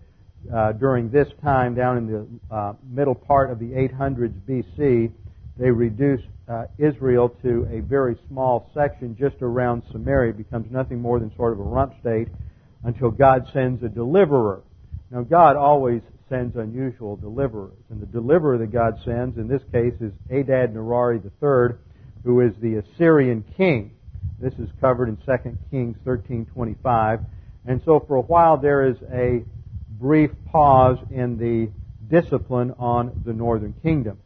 [0.54, 5.12] uh, during this time down in the uh, middle part of the 800s BC.
[5.58, 10.32] They reduce uh, Israel to a very small section just around Samaria.
[10.32, 12.30] It becomes nothing more than sort of a rump state
[12.84, 14.62] until God sends a deliverer.
[15.12, 17.74] Now, God always sends unusual deliverers.
[17.90, 21.78] And the deliverer that God sends, in this case, is Adad Nirari III,
[22.24, 23.92] who is the Assyrian king.
[24.40, 27.26] This is covered in 2 Kings 13.25.
[27.66, 29.44] And so for a while there is a
[30.00, 31.70] brief pause in the
[32.10, 34.20] discipline on the northern kingdom.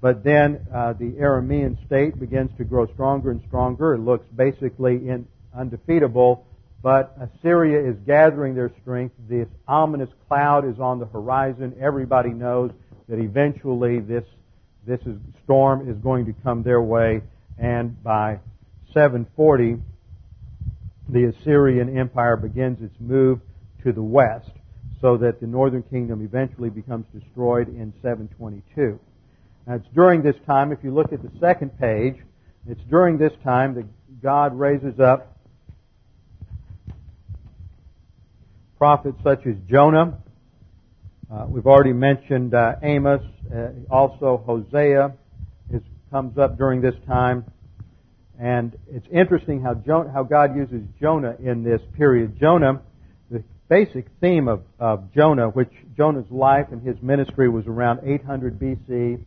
[0.00, 3.94] But then uh, the Aramean state begins to grow stronger and stronger.
[3.94, 6.46] It looks basically in, undefeatable
[6.82, 9.14] but Assyria is gathering their strength.
[9.28, 11.74] This ominous cloud is on the horizon.
[11.80, 12.70] Everybody knows
[13.08, 14.24] that eventually this,
[14.86, 17.20] this is, storm is going to come their way.
[17.58, 18.38] And by
[18.94, 19.76] 740,
[21.10, 23.40] the Assyrian Empire begins its move
[23.84, 24.50] to the west
[25.00, 28.98] so that the northern kingdom eventually becomes destroyed in 722.
[29.66, 32.16] Now it's during this time, if you look at the second page,
[32.66, 33.86] it's during this time that
[34.22, 35.39] God raises up
[38.80, 40.16] prophets such as Jonah.
[41.30, 43.20] Uh, we've already mentioned uh, Amos.
[43.54, 45.12] Uh, also, Hosea
[45.70, 47.44] is, comes up during this time.
[48.40, 49.74] And it's interesting how,
[50.14, 52.40] how God uses Jonah in this period.
[52.40, 52.80] Jonah,
[53.30, 58.58] the basic theme of, of Jonah, which Jonah's life and his ministry was around 800
[58.58, 59.22] BC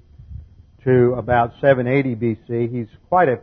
[0.83, 2.75] to about 780 BC.
[2.75, 3.39] He's quite a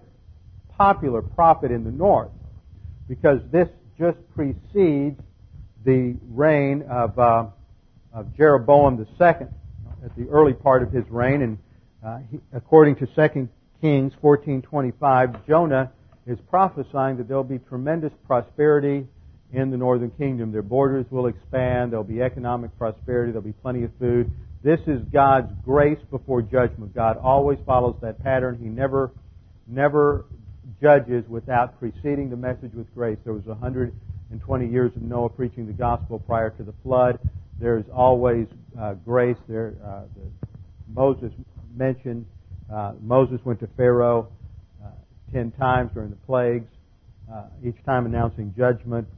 [0.77, 2.33] popular prophet in the north
[3.07, 5.21] because this just precedes
[5.85, 7.47] the reign of, uh,
[8.13, 11.43] of Jeroboam II at the early part of his reign.
[11.43, 11.59] And
[12.05, 13.49] uh, he, according to 2
[13.81, 15.91] Kings 14:25, Jonah
[16.27, 19.07] is prophesying that there'll be tremendous prosperity
[19.53, 20.53] in the northern kingdom.
[20.53, 21.93] Their borders will expand.
[21.93, 23.33] There'll be economic prosperity.
[23.33, 24.31] There'll be plenty of food.
[24.63, 26.95] This is God's grace before judgment.
[26.95, 28.59] God always follows that pattern.
[28.63, 29.11] He never,
[29.67, 30.27] never
[30.81, 33.19] judges without preceding the message with grace.
[33.25, 33.47] There was
[34.31, 37.19] 120 years of Noah preaching the gospel prior to the flood.
[37.59, 38.47] There's always
[38.81, 39.37] uh, grace.
[39.49, 40.49] There, uh, the,
[40.95, 41.33] Moses
[41.77, 42.25] mentioned
[42.73, 44.29] uh, Moses went to Pharaoh
[44.85, 44.91] uh,
[45.33, 46.69] ten times during the plagues,
[47.33, 49.09] uh, each time announcing judgment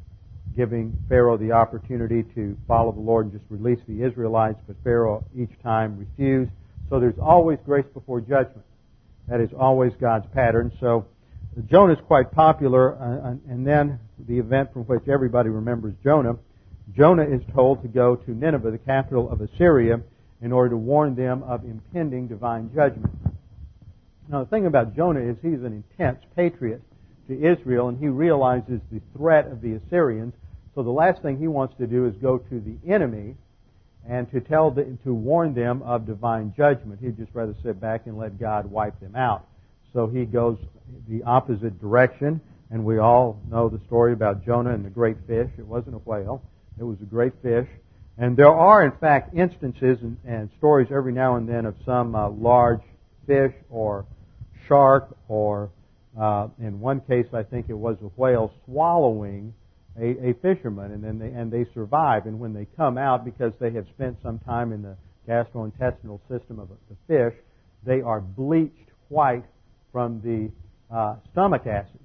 [0.56, 5.24] giving Pharaoh the opportunity to follow the Lord and just release the Israelites, but Pharaoh
[5.38, 6.50] each time refused.
[6.90, 8.64] So there's always grace before judgment.
[9.28, 10.72] That is always God's pattern.
[10.80, 11.06] So
[11.70, 16.34] Jonah is quite popular, uh, and then the event from which everybody remembers Jonah.
[16.96, 20.00] Jonah is told to go to Nineveh, the capital of Assyria,
[20.40, 23.12] in order to warn them of impending divine judgment.
[24.28, 26.80] Now, the thing about Jonah is he's an intense patriot
[27.28, 30.32] to Israel, and he realizes the threat of the Assyrians,
[30.74, 33.36] so the last thing he wants to do is go to the enemy
[34.08, 37.00] and to tell the, to warn them of divine judgment.
[37.00, 39.46] He'd just rather sit back and let God wipe them out.
[39.92, 40.58] So he goes
[41.08, 45.50] the opposite direction, and we all know the story about Jonah and the great fish.
[45.58, 46.42] It wasn't a whale;
[46.78, 47.68] it was a great fish.
[48.18, 52.14] And there are, in fact, instances and, and stories every now and then of some
[52.14, 52.82] uh, large
[53.26, 54.04] fish or
[54.68, 55.70] shark, or
[56.18, 59.54] uh, in one case, I think it was a whale swallowing
[59.98, 62.26] a, a fisherman, and then they and they survive.
[62.26, 64.96] And when they come out, because they have spent some time in the
[65.28, 67.38] gastrointestinal system of the fish,
[67.84, 69.44] they are bleached white
[69.92, 70.50] from the
[70.94, 71.98] uh, stomach acids.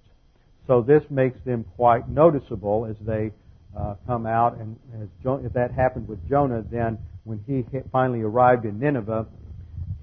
[0.67, 3.31] So this makes them quite noticeable as they
[3.77, 4.57] uh, come out.
[4.57, 4.77] And
[5.23, 9.25] jo- if that happened with Jonah, then when he finally arrived in Nineveh,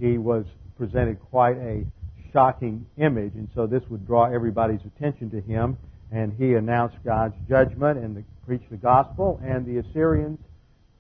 [0.01, 0.45] he was
[0.79, 1.85] presented quite a
[2.33, 5.77] shocking image, and so this would draw everybody's attention to him
[6.15, 10.39] and he announced God's judgment and the, preached the gospel, and the Assyrians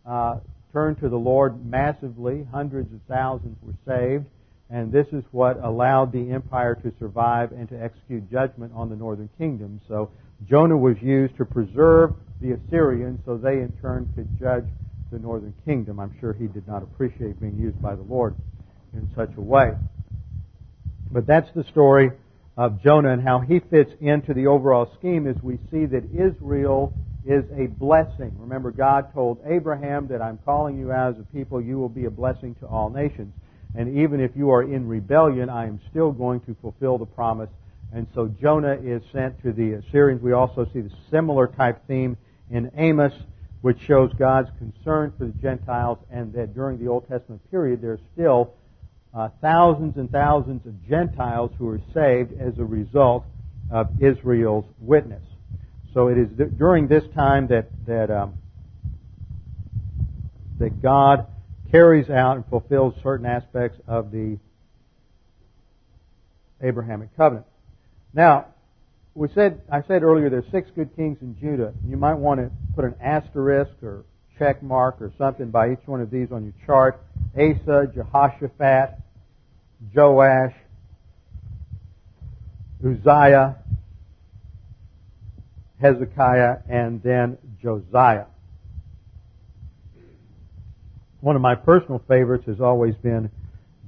[0.04, 0.38] uh,
[0.72, 2.46] turned to the Lord massively.
[2.50, 4.24] Hundreds of thousands were saved,
[4.70, 8.96] and this is what allowed the empire to survive and to execute judgment on the
[8.96, 9.80] northern kingdom.
[9.88, 10.10] So
[10.48, 14.66] Jonah was used to preserve the Assyrians so they in turn could judge
[15.12, 16.00] the northern kingdom.
[16.00, 18.34] I'm sure he did not appreciate being used by the Lord
[18.94, 19.72] in such a way.
[21.10, 22.10] But that's the story
[22.56, 26.92] of Jonah and how he fits into the overall scheme is we see that Israel
[27.26, 28.32] is a blessing.
[28.38, 32.04] Remember, God told Abraham that I'm calling you out as a people, you will be
[32.04, 33.32] a blessing to all nations.
[33.74, 37.50] And even if you are in rebellion, I am still going to fulfill the promise.
[37.92, 40.22] And so Jonah is sent to the Assyrians.
[40.22, 42.16] We also see the similar type theme
[42.50, 43.12] in Amos,
[43.62, 47.92] which shows God's concern for the Gentiles and that during the Old Testament period, there
[47.92, 48.54] are still
[49.14, 53.24] uh, thousands and thousands of Gentiles who are saved as a result
[53.70, 55.22] of Israel's witness.
[55.92, 58.34] So it is th- during this time that that um,
[60.58, 61.26] that God
[61.74, 64.38] carries out and fulfills certain aspects of the
[66.62, 67.44] Abrahamic covenant.
[68.12, 68.46] Now,
[69.16, 71.74] we said I said earlier there's six good kings in Judah.
[71.84, 74.04] You might want to put an asterisk or
[74.38, 77.02] check mark or something by each one of these on your chart.
[77.36, 78.90] Asa, Jehoshaphat,
[79.92, 80.54] Joash,
[82.86, 83.56] Uzziah,
[85.80, 88.26] Hezekiah, and then Josiah.
[91.24, 93.30] One of my personal favorites has always been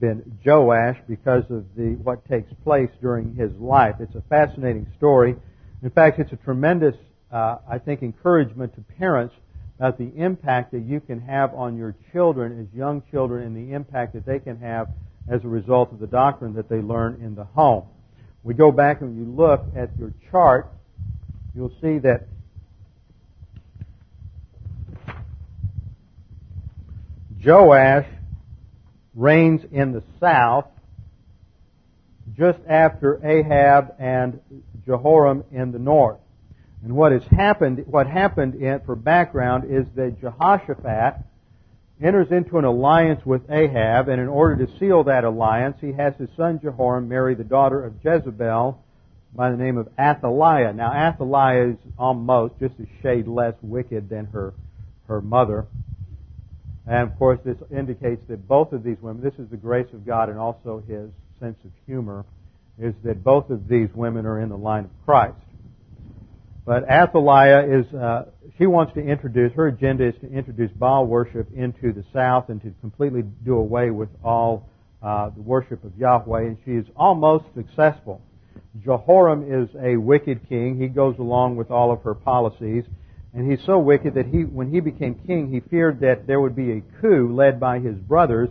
[0.01, 3.96] been Joash because of the what takes place during his life.
[4.01, 5.37] It's a fascinating story.
[5.83, 6.94] In fact, it's a tremendous,
[7.31, 9.35] uh, I think, encouragement to parents
[9.79, 13.75] about the impact that you can have on your children as young children and the
[13.75, 14.88] impact that they can have
[15.29, 17.85] as a result of the doctrine that they learn in the home.
[18.44, 20.72] We go back and you look at your chart,
[21.55, 22.29] you'll see that
[27.44, 28.07] Joash
[29.14, 30.66] reigns in the south
[32.37, 34.40] just after Ahab and
[34.85, 36.18] Jehoram in the north.
[36.83, 41.14] And what has happened, what happened in, for background is that Jehoshaphat
[42.01, 46.14] enters into an alliance with Ahab, and in order to seal that alliance, he has
[46.18, 48.83] his son Jehoram marry the daughter of Jezebel
[49.35, 50.72] by the name of Athaliah.
[50.75, 54.53] Now, Athaliah is almost just a shade less wicked than her
[55.09, 55.66] her mother.
[56.87, 60.07] And of course, this indicates that both of these women, this is the grace of
[60.07, 62.25] God and also his sense of humor,
[62.79, 65.37] is that both of these women are in the line of Christ.
[66.64, 68.25] But Athaliah is, uh,
[68.59, 72.61] she wants to introduce, her agenda is to introduce Baal worship into the south and
[72.62, 74.68] to completely do away with all
[75.03, 78.20] uh, the worship of Yahweh, and she is almost successful.
[78.85, 80.81] Jehoram is a wicked king.
[80.81, 82.85] He goes along with all of her policies.
[83.37, 86.57] And he's so wicked that he, when he became king, he feared that there would
[86.57, 88.49] be a coup led by his brothers,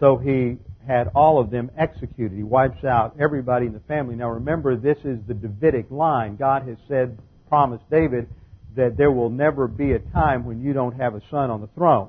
[0.00, 0.56] so he
[0.88, 2.34] had all of them executed.
[2.34, 4.16] He wipes out everybody in the family.
[4.16, 6.36] Now remember, this is the Davidic line.
[6.36, 7.18] God has said,
[7.50, 8.26] promised David,
[8.74, 11.68] that there will never be a time when you don't have a son on the
[11.76, 12.08] throne.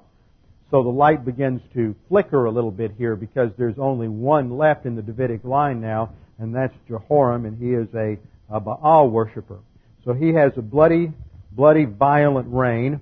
[0.71, 4.85] So the light begins to flicker a little bit here because there's only one left
[4.85, 8.17] in the Davidic line now, and that's Jehoram, and he is a,
[8.49, 9.59] a Baal worshiper.
[10.05, 11.11] So he has a bloody
[11.55, 12.99] bloody, violent reign,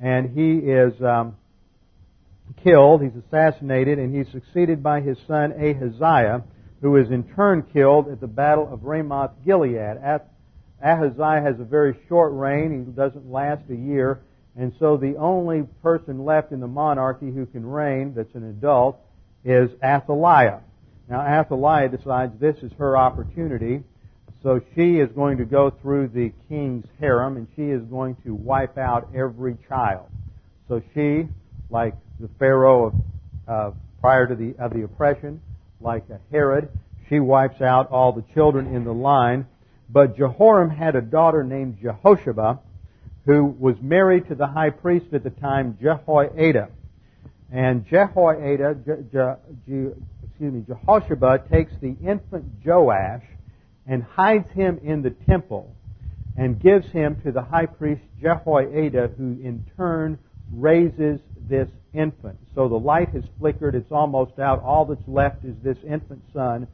[0.00, 1.36] and he is um,
[2.62, 3.02] killed.
[3.02, 6.44] He's assassinated, and he's succeeded by his son Ahaziah,
[6.80, 9.98] who is in turn killed at the Battle of Ramoth Gilead.
[10.80, 14.20] Ahaziah has a very short reign; he doesn't last a year,
[14.56, 18.98] and so the only person left in the monarchy who can reign, that's an adult,
[19.44, 20.60] is Athaliah.
[21.08, 23.82] Now Athaliah decides this is her opportunity
[24.42, 28.34] so she is going to go through the king's harem and she is going to
[28.34, 30.06] wipe out every child.
[30.68, 31.28] So she,
[31.70, 32.94] like the Pharaoh of,
[33.48, 33.70] uh,
[34.00, 35.40] prior to the, of the oppression,
[35.80, 36.68] like a Herod,
[37.08, 39.46] she wipes out all the children in the line.
[39.90, 42.60] But Jehoram had a daughter named Jehosheba
[43.24, 46.68] who was married to the high priest at the time, Jehoiada.
[47.50, 49.34] And Jehoiada, Je, Je,
[49.66, 49.90] Je,
[50.26, 53.22] excuse me, Jehosheba takes the infant Joash
[53.88, 55.74] and hides him in the temple
[56.36, 60.18] and gives him to the high priest Jehoiada, who in turn
[60.52, 62.38] raises this infant.
[62.54, 64.62] So the light has flickered, it's almost out.
[64.62, 66.68] All that's left is this infant son.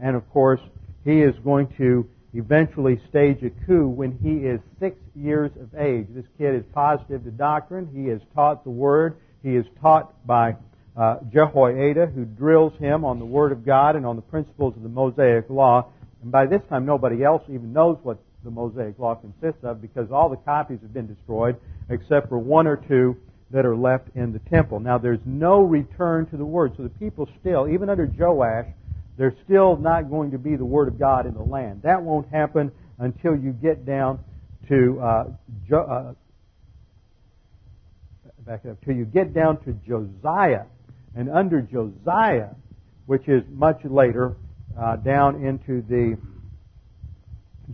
[0.00, 0.60] And of course,
[1.04, 6.06] he is going to eventually stage a coup when he is six years of age.
[6.10, 7.90] This kid is positive to doctrine.
[7.94, 9.16] He is taught the Word.
[9.42, 10.56] He is taught by
[10.96, 14.82] uh, Jehoiada, who drills him on the Word of God and on the principles of
[14.82, 15.88] the Mosaic Law.
[16.22, 20.10] And by this time, nobody else even knows what the Mosaic Law consists of because
[20.10, 21.56] all the copies have been destroyed
[21.90, 23.16] except for one or two
[23.50, 24.80] that are left in the temple.
[24.80, 26.72] Now, there's no return to the Word.
[26.76, 28.66] So the people still, even under Joash,
[29.18, 31.82] there's still not going to be the Word of God in the land.
[31.82, 34.18] That won't happen until you get down
[34.68, 35.24] to uh,
[35.68, 36.14] jo- uh,
[38.46, 40.64] back up till you get down to Josiah,
[41.14, 42.50] and under Josiah,
[43.06, 44.36] which is much later,
[44.78, 46.18] uh, down into the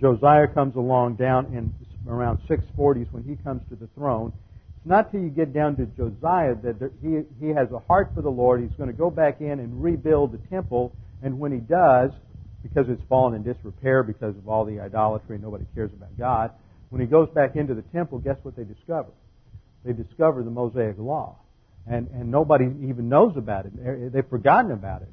[0.01, 1.73] Josiah comes along down in
[2.09, 4.33] around 640s when he comes to the throne.
[4.77, 8.13] It's not till you get down to Josiah that there, he he has a heart
[8.15, 8.61] for the Lord.
[8.61, 12.11] He's going to go back in and rebuild the temple, and when he does,
[12.63, 16.53] because it's fallen in disrepair because of all the idolatry, nobody cares about God.
[16.91, 19.11] When he goes back into the temple, guess what they discover?
[19.85, 21.37] They discover the Mosaic Law
[21.88, 24.12] and, and nobody even knows about it.
[24.12, 25.09] They've forgotten about it.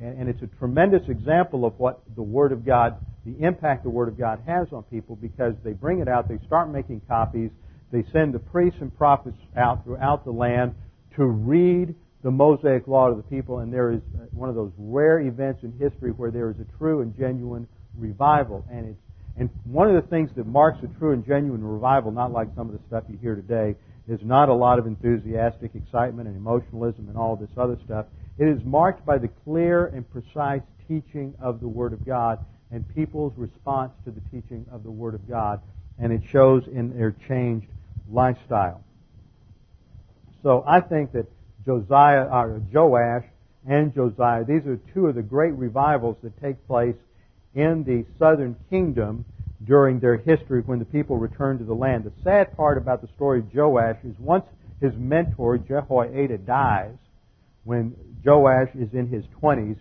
[0.00, 4.08] And it's a tremendous example of what the Word of God, the impact the Word
[4.08, 7.50] of God has on people because they bring it out, they start making copies,
[7.92, 10.74] they send the priests and prophets out throughout the land
[11.16, 14.00] to read the Mosaic Law to the people, and there is
[14.32, 17.66] one of those rare events in history where there is a true and genuine
[17.96, 18.64] revival.
[18.70, 19.00] And it's
[19.36, 22.68] and one of the things that marks a true and genuine revival, not like some
[22.68, 23.74] of the stuff you hear today,
[24.08, 28.06] is not a lot of enthusiastic excitement and emotionalism and all this other stuff.
[28.38, 32.38] It is marked by the clear and precise teaching of the Word of God
[32.70, 35.60] and people's response to the teaching of the Word of God,
[35.98, 37.66] and it shows in their changed
[38.10, 38.82] lifestyle.
[40.42, 41.26] So I think that
[41.64, 43.24] Josiah, or Joash
[43.68, 46.96] and Josiah, these are two of the great revivals that take place
[47.54, 49.24] in the southern kingdom
[49.64, 52.04] during their history when the people returned to the land.
[52.04, 54.44] The sad part about the story of Joash is once
[54.80, 56.94] his mentor, Jehoiada, dies,
[57.64, 57.94] when
[58.24, 59.76] Joash is in his 20s,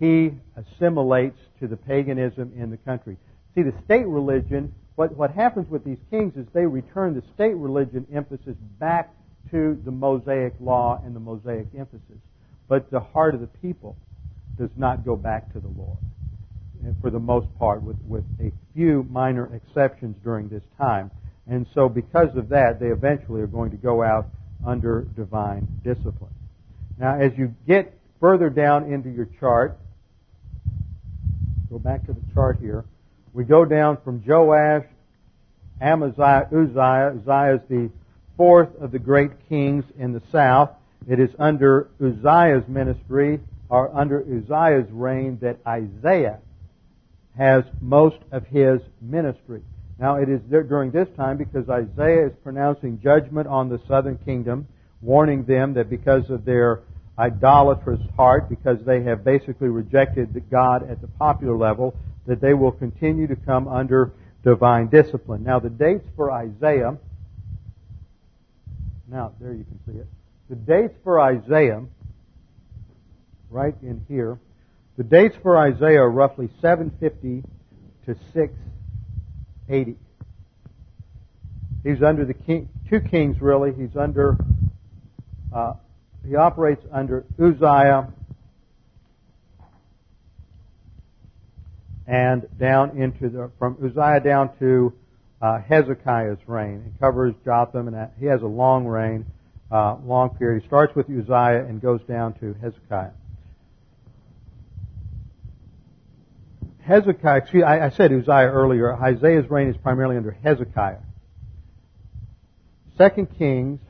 [0.00, 3.16] he assimilates to the paganism in the country.
[3.54, 7.54] See, the state religion, what, what happens with these kings is they return the state
[7.54, 9.14] religion emphasis back
[9.52, 12.18] to the Mosaic law and the Mosaic emphasis.
[12.68, 13.96] But the heart of the people
[14.58, 15.98] does not go back to the Lord
[17.00, 21.10] for the most part, with, with a few minor exceptions during this time.
[21.46, 24.26] And so, because of that, they eventually are going to go out
[24.64, 26.32] under divine discipline.
[26.98, 29.78] Now, as you get further down into your chart,
[31.70, 32.84] go back to the chart here.
[33.32, 34.84] We go down from Joash,
[35.80, 37.14] Amaziah, Uzziah.
[37.16, 37.90] Uzziah is the
[38.36, 40.70] fourth of the great kings in the south.
[41.08, 46.38] It is under Uzziah's ministry, or under Uzziah's reign, that Isaiah
[47.36, 49.62] has most of his ministry.
[49.98, 54.66] Now, it is during this time because Isaiah is pronouncing judgment on the southern kingdom,
[55.00, 56.80] warning them that because of their
[57.18, 61.94] idolatrous heart, because they have basically rejected God at the popular level,
[62.26, 64.12] that they will continue to come under
[64.44, 65.44] divine discipline.
[65.44, 66.96] Now, the dates for Isaiah,
[69.12, 70.06] now, there you can see it.
[70.48, 71.84] The dates for Isaiah,
[73.50, 74.38] right in here,
[74.96, 77.42] the dates for Isaiah are roughly 750
[78.06, 79.96] to 680.
[81.82, 83.72] He's under the king, two kings really.
[83.72, 84.36] He's under,
[85.54, 85.74] uh,
[86.26, 88.12] he operates under Uzziah
[92.06, 94.92] and down into the, from Uzziah down to
[95.40, 96.84] uh, Hezekiah's reign.
[96.86, 99.24] It covers Jotham, and he has a long reign,
[99.70, 100.62] uh, long period.
[100.62, 103.10] He starts with Uzziah and goes down to Hezekiah.
[106.84, 108.92] Hezekiah, excuse, I, I said Uzziah earlier.
[108.94, 110.98] Isaiah's reign is primarily under Hezekiah.
[112.98, 113.80] Second Kings.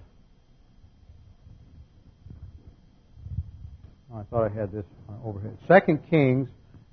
[4.12, 4.84] Oh, I thought I had this
[5.24, 5.56] overhead.
[5.66, 6.48] Second Kings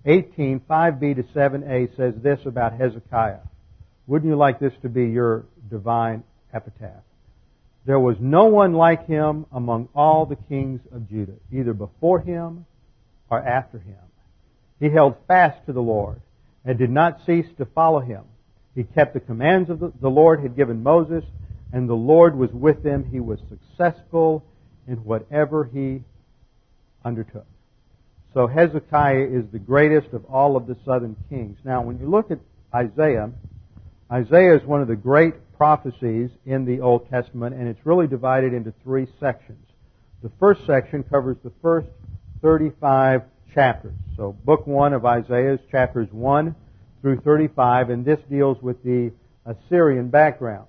[0.05, 3.39] 18, 5b to 7a says this about Hezekiah.
[4.07, 6.23] Wouldn't you like this to be your divine
[6.53, 7.03] epitaph?
[7.85, 12.65] There was no one like him among all the kings of Judah, either before him
[13.29, 13.97] or after him.
[14.79, 16.21] He held fast to the Lord
[16.65, 18.23] and did not cease to follow him.
[18.75, 21.23] He kept the commands of the, the Lord had given Moses,
[21.73, 23.03] and the Lord was with him.
[23.11, 24.45] He was successful
[24.87, 26.01] in whatever he
[27.03, 27.45] undertook.
[28.33, 31.57] So Hezekiah is the greatest of all of the southern kings.
[31.63, 32.39] Now, when you look at
[32.73, 33.31] Isaiah,
[34.11, 38.53] Isaiah is one of the great prophecies in the Old Testament, and it's really divided
[38.53, 39.65] into three sections.
[40.21, 41.87] The first section covers the first
[42.41, 43.23] 35
[43.53, 43.93] chapters.
[44.15, 46.55] So, book 1 of Isaiah is chapters 1
[47.01, 49.11] through 35, and this deals with the
[49.45, 50.65] Assyrian background.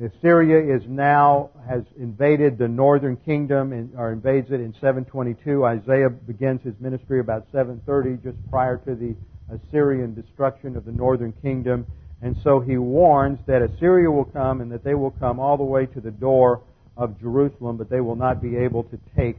[0.00, 5.64] Assyria is now has invaded the northern kingdom and, or invades it in 722.
[5.64, 9.16] Isaiah begins his ministry about 730, just prior to the
[9.52, 11.86] Assyrian destruction of the northern kingdom.
[12.22, 15.64] And so he warns that Assyria will come and that they will come all the
[15.64, 16.62] way to the door
[16.96, 19.38] of Jerusalem, but they will not be able to take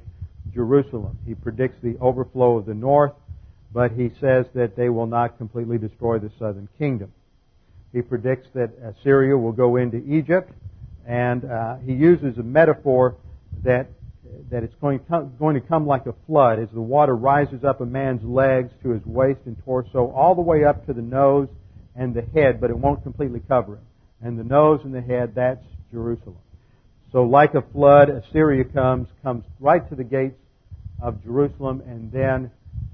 [0.54, 1.18] Jerusalem.
[1.26, 3.14] He predicts the overflow of the north,
[3.74, 7.12] but he says that they will not completely destroy the southern kingdom.
[7.94, 10.52] He predicts that Assyria will go into Egypt,
[11.08, 13.16] and uh, he uses a metaphor
[13.64, 13.88] that
[14.50, 17.82] that it's going to, going to come like a flood as the water rises up
[17.82, 21.48] a man's legs to his waist and torso, all the way up to the nose
[21.96, 23.86] and the head, but it won't completely cover him.
[24.22, 26.38] And the nose and the head, that's Jerusalem.
[27.12, 30.38] So like a flood, Assyria comes, comes right to the gates
[31.02, 32.52] of Jerusalem, and then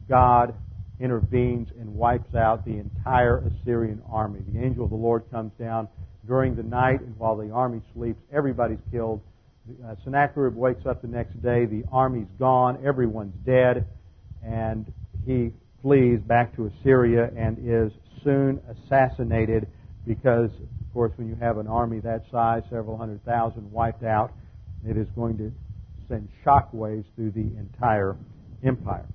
[0.09, 0.55] God
[0.99, 4.39] intervenes and wipes out the entire Assyrian army.
[4.51, 5.87] The angel of the Lord comes down
[6.25, 9.21] during the night, and while the army sleeps, everybody's killed.
[9.85, 13.85] Uh, Sennacherib wakes up the next day, the army's gone, everyone's dead,
[14.43, 14.91] and
[15.25, 15.51] he
[15.81, 17.91] flees back to Assyria and is
[18.23, 19.67] soon assassinated
[20.05, 24.31] because, of course, when you have an army that size, several hundred thousand wiped out,
[24.87, 25.51] it is going to
[26.07, 28.15] send shockwaves through the entire
[28.63, 29.05] empire.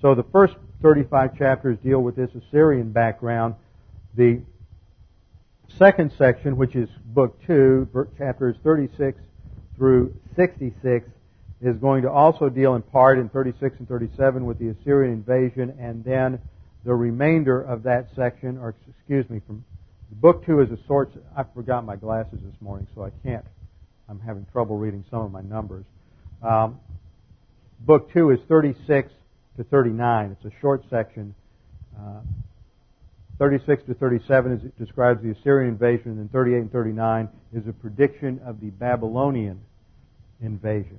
[0.00, 3.54] So the first 35 chapters deal with this Assyrian background.
[4.16, 4.42] The
[5.78, 7.88] second section, which is book 2,
[8.18, 9.18] chapters 36
[9.76, 11.08] through 66,
[11.62, 15.74] is going to also deal in part in 36 and 37 with the Assyrian invasion,
[15.78, 16.40] and then
[16.84, 19.64] the remainder of that section, or excuse me, from
[20.10, 21.12] book 2 is a sort.
[21.36, 23.44] I forgot my glasses this morning, so I can't.
[24.08, 25.84] I'm having trouble reading some of my numbers.
[26.42, 26.80] Um,
[27.80, 29.12] book 2 is 36
[29.56, 30.36] to 39.
[30.40, 31.34] It's a short section.
[31.96, 32.20] Uh,
[33.38, 38.40] 36 to 37 is, describes the Assyrian invasion, and 38 and 39 is a prediction
[38.44, 39.60] of the Babylonian
[40.40, 40.98] invasion.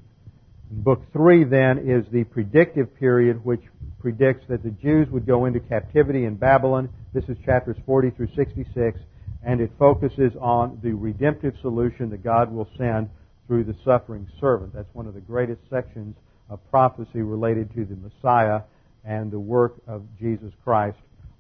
[0.70, 3.62] And book 3 then is the predictive period which
[4.00, 6.90] predicts that the Jews would go into captivity in Babylon.
[7.14, 9.00] This is chapters 40 through 66,
[9.46, 13.10] and it focuses on the redemptive solution that God will send
[13.48, 14.74] through the suffering servant.
[14.74, 16.16] That's one of the greatest sections
[16.50, 18.62] of prophecy related to the Messiah
[19.04, 20.98] and the work of Jesus Christ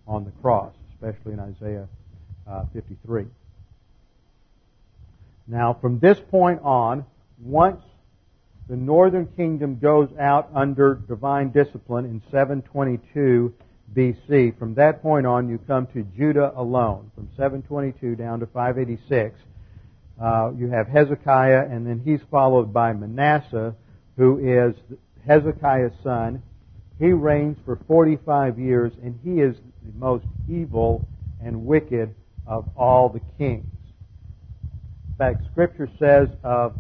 [0.07, 1.87] on the cross, especially in Isaiah
[2.47, 3.25] uh, 53.
[5.47, 7.05] Now, from this point on,
[7.41, 7.81] once
[8.69, 13.53] the northern kingdom goes out under divine discipline in 722
[13.93, 19.37] BC, from that point on you come to Judah alone, from 722 down to 586.
[20.21, 23.75] Uh, you have Hezekiah, and then he's followed by Manasseh,
[24.17, 24.75] who is
[25.27, 26.43] Hezekiah's son.
[26.99, 31.07] He reigns for 45 years, and he is the most evil
[31.43, 32.13] and wicked
[32.45, 33.65] of all the kings.
[35.11, 36.75] In fact, Scripture says of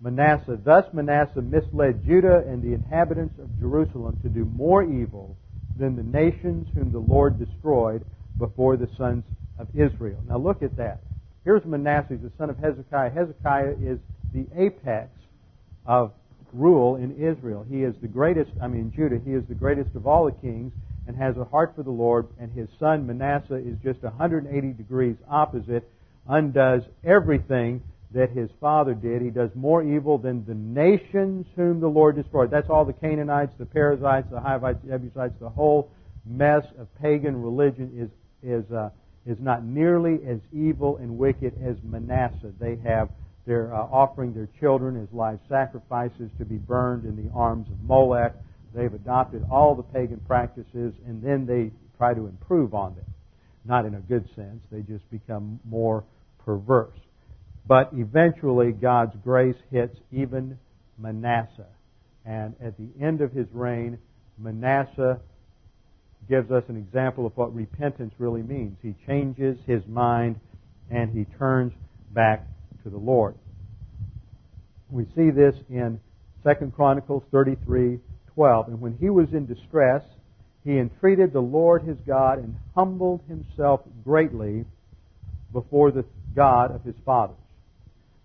[0.00, 5.36] Manasseh, Thus Manasseh misled Judah and the inhabitants of Jerusalem to do more evil
[5.76, 8.04] than the nations whom the Lord destroyed
[8.38, 9.24] before the sons
[9.58, 10.18] of Israel.
[10.26, 11.00] Now look at that.
[11.44, 13.10] Here's Manasseh, the son of Hezekiah.
[13.10, 13.98] Hezekiah is
[14.32, 15.10] the apex
[15.86, 16.12] of
[16.54, 17.66] rule in Israel.
[17.68, 20.72] He is the greatest, I mean, Judah, he is the greatest of all the kings
[21.06, 25.16] and has a heart for the Lord, and his son Manasseh is just 180 degrees
[25.28, 25.86] opposite,
[26.26, 27.82] undoes everything
[28.12, 29.20] that his father did.
[29.20, 32.50] He does more evil than the nations whom the Lord destroyed.
[32.50, 35.90] That's all the Canaanites, the Perizzites, the Hivites, the Jebusites, the whole
[36.24, 38.08] mess of pagan religion is
[38.42, 38.90] is uh,
[39.26, 42.52] is not nearly as evil and wicked as Manasseh.
[42.60, 43.08] They have
[43.46, 47.82] they're uh, offering their children as live sacrifices to be burned in the arms of
[47.82, 48.34] Molech.
[48.74, 53.04] They've adopted all the pagan practices and then they try to improve on them.
[53.64, 54.62] Not in a good sense.
[54.72, 56.04] They just become more
[56.44, 56.96] perverse.
[57.66, 60.58] But eventually God's grace hits even
[60.98, 61.66] Manasseh.
[62.24, 63.98] And at the end of his reign,
[64.38, 65.20] Manasseh
[66.28, 68.76] gives us an example of what repentance really means.
[68.82, 70.40] He changes his mind
[70.90, 71.72] and he turns
[72.12, 72.46] back
[72.82, 73.34] to the Lord.
[74.90, 76.00] We see this in
[76.44, 78.68] 2 Chronicles 33:12.
[78.68, 80.02] And when he was in distress,
[80.62, 84.64] he entreated the Lord his God and humbled himself greatly
[85.52, 86.04] before the
[86.34, 87.36] God of his fathers.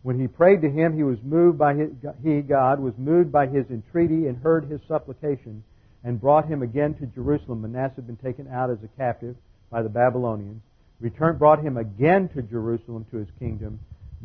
[0.01, 1.89] When he prayed to him, he was moved by his,
[2.23, 5.63] he, God, was moved by his entreaty and heard his supplication
[6.03, 7.61] and brought him again to Jerusalem.
[7.61, 9.35] Manasseh had been taken out as a captive
[9.69, 10.61] by the Babylonians.
[10.99, 13.79] Returned, brought him again to Jerusalem to his kingdom.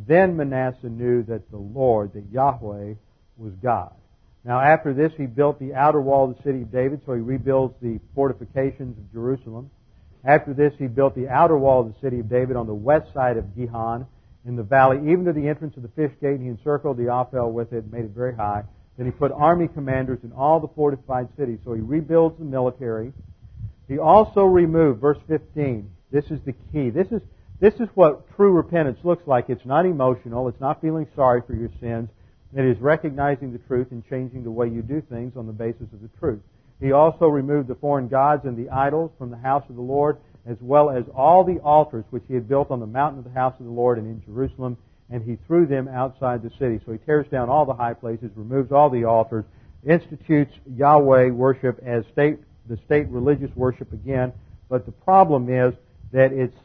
[0.09, 2.95] Then Manasseh knew that the Lord, that Yahweh,
[3.37, 3.93] was God.
[4.45, 7.20] Now after this, he built the outer wall of the city of David, so he
[7.20, 9.70] rebuilds the fortifications of Jerusalem.
[10.25, 13.12] After this, he built the outer wall of the city of David on the west
[13.12, 14.07] side of Gihon
[14.47, 17.09] in the valley, even to the entrance of the fish gate, and he encircled the
[17.09, 18.64] Ophel with it, made it very high.
[18.97, 21.59] Then he put army commanders in all the fortified cities.
[21.65, 23.13] So he rebuilds the military.
[23.89, 26.91] He also removed, verse 15, this is the key.
[26.91, 27.21] This is,
[27.61, 29.51] this is what true repentance looks like.
[29.51, 30.49] It's not emotional.
[30.49, 32.09] It's not feeling sorry for your sins.
[32.57, 35.93] It is recognizing the truth and changing the way you do things on the basis
[35.93, 36.41] of the truth.
[36.81, 40.19] He also removed the foreign gods and the idols from the house of the Lord,
[40.47, 43.39] as well as all the altars which he had built on the mountain of the
[43.39, 44.77] house of the Lord and in Jerusalem
[45.11, 46.81] and he threw them outside the city.
[46.85, 49.45] So he tears down all the high places, removes all the altars,
[49.87, 52.39] institutes Yahweh worship as state,
[52.69, 54.33] the state religious worship again.
[54.69, 55.75] But the problem is
[56.13, 56.57] that it's,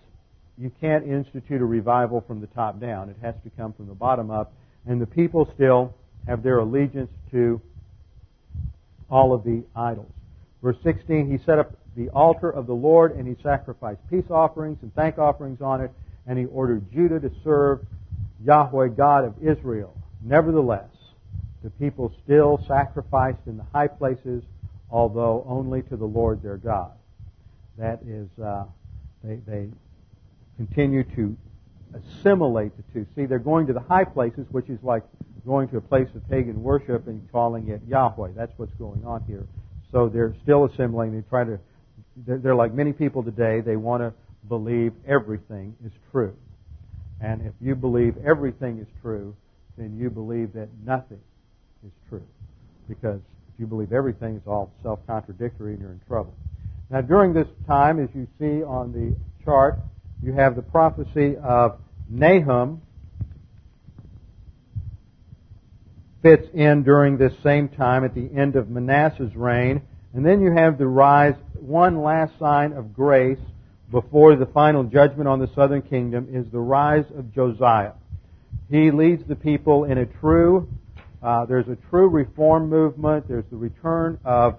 [0.58, 3.10] you can't institute a revival from the top down.
[3.10, 4.54] It has to come from the bottom up.
[4.88, 5.94] And the people still
[6.28, 7.62] have their allegiance to
[9.10, 10.12] all of the idols.
[10.62, 14.78] Verse 16, he set up the altar of the Lord and he sacrificed peace offerings
[14.82, 15.92] and thank offerings on it,
[16.28, 17.80] and he ordered Judah to serve
[18.44, 19.96] Yahweh God of Israel.
[20.24, 20.90] Nevertheless,
[21.64, 24.44] the people still sacrificed in the high places,
[24.90, 26.92] although only to the Lord their God.
[27.78, 28.66] That is, uh,
[29.24, 29.70] they, they
[30.58, 31.36] continue to
[31.94, 33.06] assimilate the two.
[33.16, 35.04] See, they're going to the high places, which is like
[35.46, 38.32] going to a place of pagan worship and calling it Yahweh.
[38.36, 39.46] That's what's going on here.
[39.92, 41.16] So they're still assimilating.
[41.16, 41.60] They try to,
[42.28, 43.62] they're, they're like many people today.
[43.62, 44.14] They want to
[44.48, 46.36] believe everything is true.
[47.22, 49.36] And if you believe everything is true,
[49.78, 51.20] then you believe that nothing
[51.86, 52.26] is true.
[52.88, 53.20] Because
[53.53, 56.34] if you believe everything is all self-contradictory and you're in trouble.
[56.89, 59.80] Now during this time, as you see on the chart,
[60.24, 62.82] you have the prophecy of Nahum
[66.22, 69.82] fits in during this same time at the end of Manasseh's reign.
[70.13, 73.39] And then you have the rise, one last sign of grace
[73.92, 77.94] before the final judgment on the southern kingdom is the rise of Josiah.
[78.70, 80.68] He leads the people in a true,
[81.22, 83.28] uh, there's a true reform movement.
[83.28, 84.58] There's the return of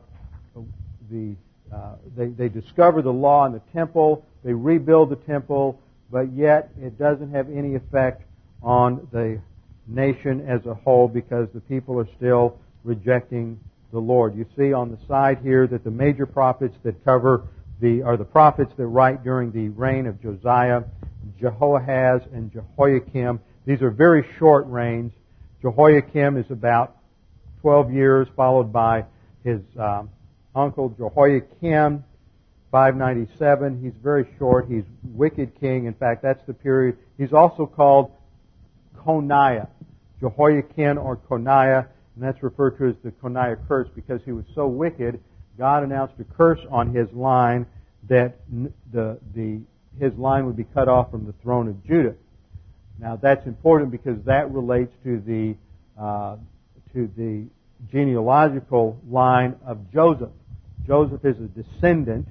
[1.10, 1.34] the,
[1.72, 4.26] uh, they, they discover the law in the temple.
[4.44, 8.22] They rebuild the temple, but yet it doesn't have any effect
[8.62, 9.40] on the
[9.86, 13.58] nation as a whole because the people are still rejecting
[13.92, 14.36] the Lord.
[14.36, 17.44] You see on the side here that the major prophets that cover
[17.80, 20.82] the, are the prophets that write during the reign of Josiah,
[21.40, 23.40] Jehoahaz, and Jehoiakim.
[23.66, 25.12] These are very short reigns.
[25.62, 26.96] Jehoiakim is about
[27.62, 29.04] 12 years, followed by
[29.44, 30.10] his um,
[30.54, 32.04] uncle Jehoiakim.
[32.70, 33.82] 597.
[33.82, 34.68] He's very short.
[34.68, 35.86] He's wicked king.
[35.86, 36.96] In fact, that's the period.
[37.18, 38.12] He's also called
[38.96, 39.68] Coniah,
[40.20, 44.66] Jehoiachin or Coniah, and that's referred to as the Coniah curse because he was so
[44.66, 45.20] wicked.
[45.60, 47.66] God announced a curse on his line
[48.08, 48.38] that
[48.90, 49.60] the, the,
[50.00, 52.14] his line would be cut off from the throne of Judah.
[52.98, 55.54] Now that's important because that relates to the
[56.02, 56.36] uh,
[56.94, 57.44] to the
[57.92, 60.30] genealogical line of Joseph.
[60.86, 62.26] Joseph is a descendant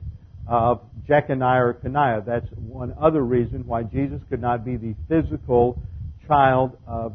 [0.47, 2.25] of Jeconiah or Coniah.
[2.25, 5.80] That's one other reason why Jesus could not be the physical
[6.27, 7.13] child of,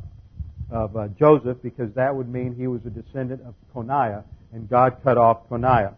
[0.70, 4.98] of uh, Joseph, because that would mean he was a descendant of Coniah, and God
[5.02, 5.94] cut off Coniah.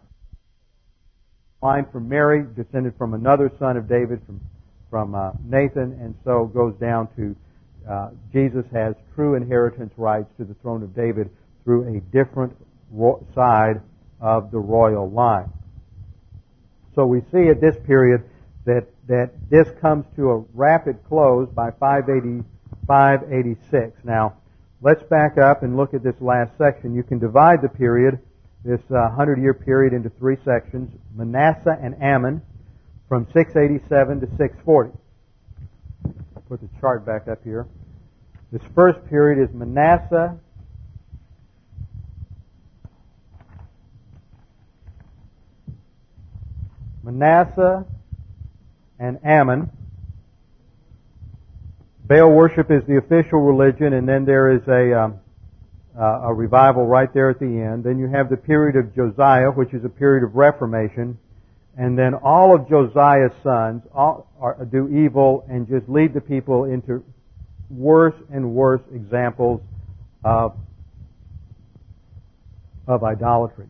[1.61, 4.39] Line from Mary descended from another son of David, from
[4.89, 7.35] from uh, Nathan, and so goes down to
[7.89, 11.29] uh, Jesus has true inheritance rights to the throne of David
[11.63, 12.55] through a different
[12.91, 13.81] ro- side
[14.19, 15.49] of the royal line.
[16.95, 18.23] So we see at this period
[18.65, 22.43] that, that this comes to a rapid close by 580,
[22.87, 24.03] 586.
[24.03, 24.37] Now,
[24.81, 26.95] let's back up and look at this last section.
[26.95, 28.19] You can divide the period,
[28.67, 32.41] this uh, 100 year period, into three sections Manasseh and Amon
[33.07, 34.91] from 687 to 640.
[36.49, 37.65] Put the chart back up here.
[38.51, 40.37] This first period is Manasseh
[47.07, 47.85] Manasseh
[48.99, 49.71] and Amon.
[52.05, 55.19] Baal worship is the official religion, and then there is a, um,
[55.97, 57.83] uh, a revival right there at the end.
[57.83, 61.17] Then you have the period of Josiah, which is a period of reformation.
[61.77, 66.65] And then all of Josiah's sons all are, do evil and just lead the people
[66.65, 67.03] into
[67.69, 69.61] worse and worse examples
[70.23, 70.55] of,
[72.87, 73.67] of idolatry.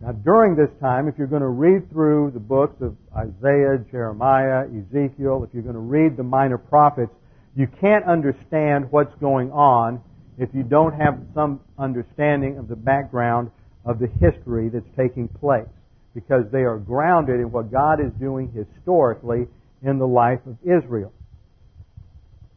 [0.00, 4.66] Now, during this time, if you're going to read through the books of Isaiah, Jeremiah,
[4.66, 7.12] Ezekiel, if you're going to read the minor prophets,
[7.54, 10.02] you can't understand what's going on
[10.38, 13.50] if you don't have some understanding of the background
[13.84, 15.68] of the history that's taking place.
[16.14, 19.46] Because they are grounded in what God is doing historically
[19.82, 21.12] in the life of Israel.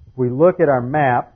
[0.08, 1.36] If we look at our map,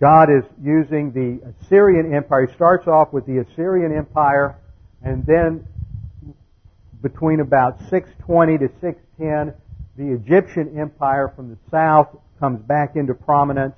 [0.00, 2.46] God is using the Assyrian Empire.
[2.46, 4.56] He starts off with the Assyrian Empire,
[5.02, 5.66] and then
[7.02, 9.54] between about 620 to 610,
[9.96, 13.74] the Egyptian Empire from the south comes back into prominence,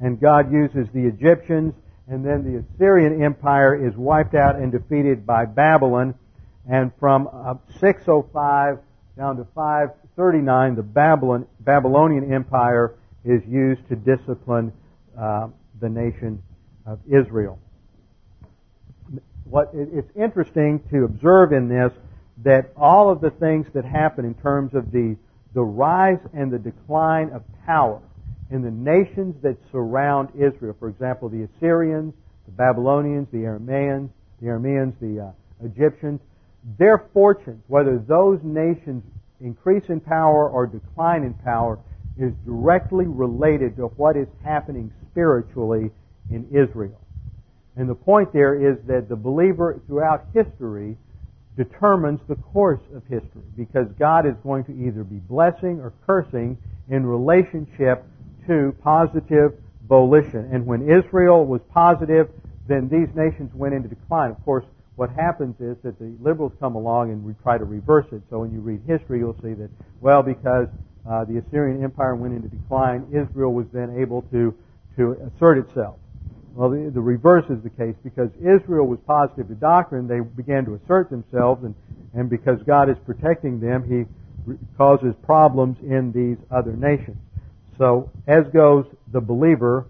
[0.00, 1.74] and God uses the Egyptians,
[2.08, 6.14] and then the Assyrian Empire is wiped out and defeated by Babylon,
[6.68, 7.28] and from
[7.80, 8.78] 605
[9.16, 12.94] down to 539, the Babylon, Babylonian Empire
[13.24, 14.72] is used to discipline
[15.18, 15.48] uh,
[15.80, 16.42] the nation
[16.86, 17.58] of Israel.
[19.44, 21.92] What, it's interesting to observe in this
[22.44, 25.16] that all of the things that happen in terms of the,
[25.54, 28.00] the rise and the decline of power
[28.50, 32.14] in the nations that surround Israel, for example, the Assyrians,
[32.46, 36.20] the Babylonians, the Arameans, the Arameans, the uh, Egyptians,
[36.78, 39.02] their fortunes, whether those nations
[39.40, 41.78] increase in power or decline in power,
[42.18, 45.90] is directly related to what is happening spiritually
[46.30, 47.00] in Israel.
[47.76, 50.96] And the point there is that the believer throughout history
[51.60, 56.56] determines the course of history because God is going to either be blessing or cursing
[56.88, 58.02] in relationship
[58.46, 59.52] to positive
[59.86, 60.48] volition.
[60.52, 62.30] And when Israel was positive,
[62.66, 64.30] then these nations went into decline.
[64.30, 64.64] Of course,
[64.96, 68.22] what happens is that the liberals come along and we try to reverse it.
[68.30, 69.68] So when you read history, you'll see that,
[70.00, 70.68] well, because
[71.06, 74.54] uh, the Assyrian Empire went into decline, Israel was then able to
[74.96, 75.96] to assert itself.
[76.54, 80.08] Well, the, the reverse is the case because Israel was positive to doctrine.
[80.08, 81.74] They began to assert themselves, and,
[82.14, 84.04] and because God is protecting them, He
[84.76, 87.16] causes problems in these other nations.
[87.78, 89.86] So, as goes the believer,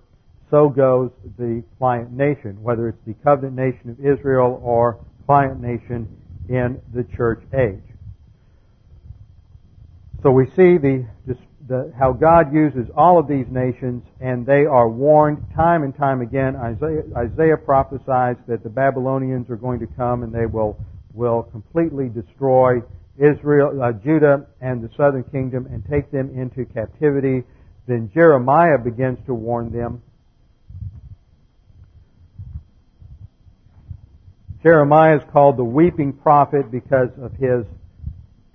[0.51, 6.09] so goes the client nation, whether it's the covenant nation of Israel or client nation
[6.49, 7.83] in the church age.
[10.23, 11.07] So we see the
[11.71, 16.21] the, how God uses all of these nations, and they are warned time and time
[16.21, 16.57] again.
[16.57, 20.77] Isaiah, Isaiah prophesies that the Babylonians are going to come and they will
[21.15, 22.81] will completely destroy
[23.19, 27.45] Israel, uh, Judah, and the southern kingdom, and take them into captivity.
[27.87, 30.03] Then Jeremiah begins to warn them.
[34.63, 37.65] Jeremiah is called the weeping prophet because of his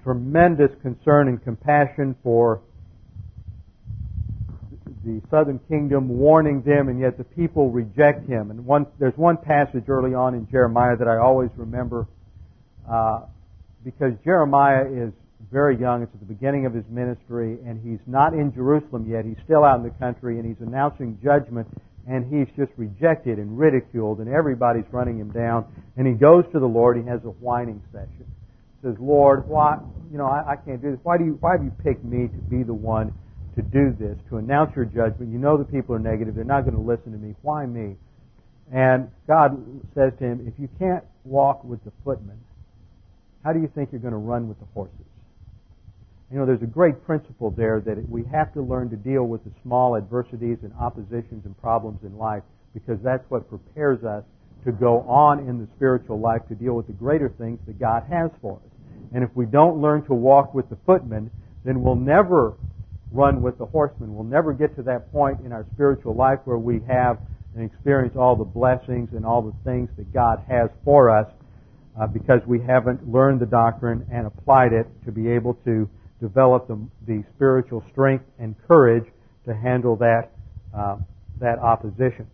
[0.03, 2.61] tremendous concern and compassion for
[5.05, 8.49] the southern kingdom warning them, and yet the people reject him.
[8.49, 12.07] And one, there's one passage early on in Jeremiah that I always remember
[12.89, 13.21] uh,
[13.83, 15.13] because Jeremiah is
[15.51, 16.01] very young.
[16.01, 19.25] It's at the beginning of his ministry, and he's not in Jerusalem yet.
[19.25, 21.67] He's still out in the country, and he's announcing judgment,
[22.09, 25.65] and he's just rejected and ridiculed, and everybody's running him down.
[25.97, 26.97] And he goes to the Lord.
[26.97, 28.25] He has a whining session.
[28.81, 29.77] He says, "Lord, why?
[30.11, 30.99] You know, I, I can't do this.
[31.03, 31.37] Why do you?
[31.39, 33.13] Why have you picked me to be the one
[33.55, 34.17] to do this?
[34.29, 35.31] To announce your judgment?
[35.31, 36.35] You know the people are negative.
[36.35, 37.35] They're not going to listen to me.
[37.41, 37.95] Why me?"
[38.71, 39.57] And God
[39.93, 42.39] says to him, "If you can't walk with the footmen,
[43.43, 45.05] how do you think you're going to run with the horses?"
[46.31, 49.43] You know, there's a great principle there that we have to learn to deal with
[49.43, 52.43] the small adversities and oppositions and problems in life
[52.73, 54.23] because that's what prepares us
[54.65, 58.03] to go on in the spiritual life to deal with the greater things that God
[58.09, 58.71] has for us.
[59.13, 61.29] And if we don't learn to walk with the footmen,
[61.63, 62.53] then we'll never
[63.15, 64.13] run with the horsemen.
[64.13, 67.19] We'll never get to that point in our spiritual life where we have
[67.55, 71.27] and experience all the blessings and all the things that God has for us
[71.99, 75.89] uh, because we haven't learned the doctrine and applied it to be able to
[76.19, 79.05] develop the, the spiritual strength and courage
[79.45, 80.31] to handle that
[80.75, 80.97] uh,
[81.39, 82.27] that opposition.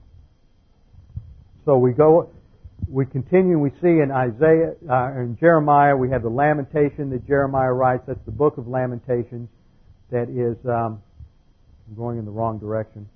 [1.65, 2.31] So we go,
[2.87, 3.59] we continue.
[3.59, 8.03] We see in Isaiah, uh, in Jeremiah, we have the lamentation that Jeremiah writes.
[8.07, 9.49] That's the book of Lamentations.
[10.11, 11.01] That is, um,
[11.95, 13.07] going in the wrong direction.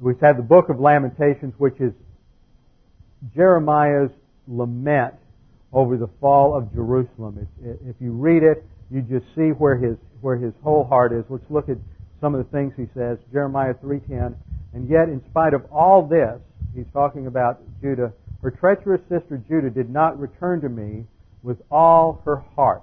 [0.00, 1.92] We have the book of Lamentations, which is
[3.34, 4.10] Jeremiah's
[4.48, 5.14] lament
[5.72, 7.46] over the fall of Jerusalem.
[7.62, 11.24] if you read it, you just see where his where his whole heart is.
[11.28, 11.78] Let's look at
[12.20, 13.18] some of the things he says.
[13.32, 14.34] Jeremiah 3:10.
[14.72, 16.40] And yet, in spite of all this,
[16.74, 18.12] he's talking about Judah.
[18.42, 21.06] Her treacherous sister Judah did not return to me
[21.42, 22.82] with all her heart.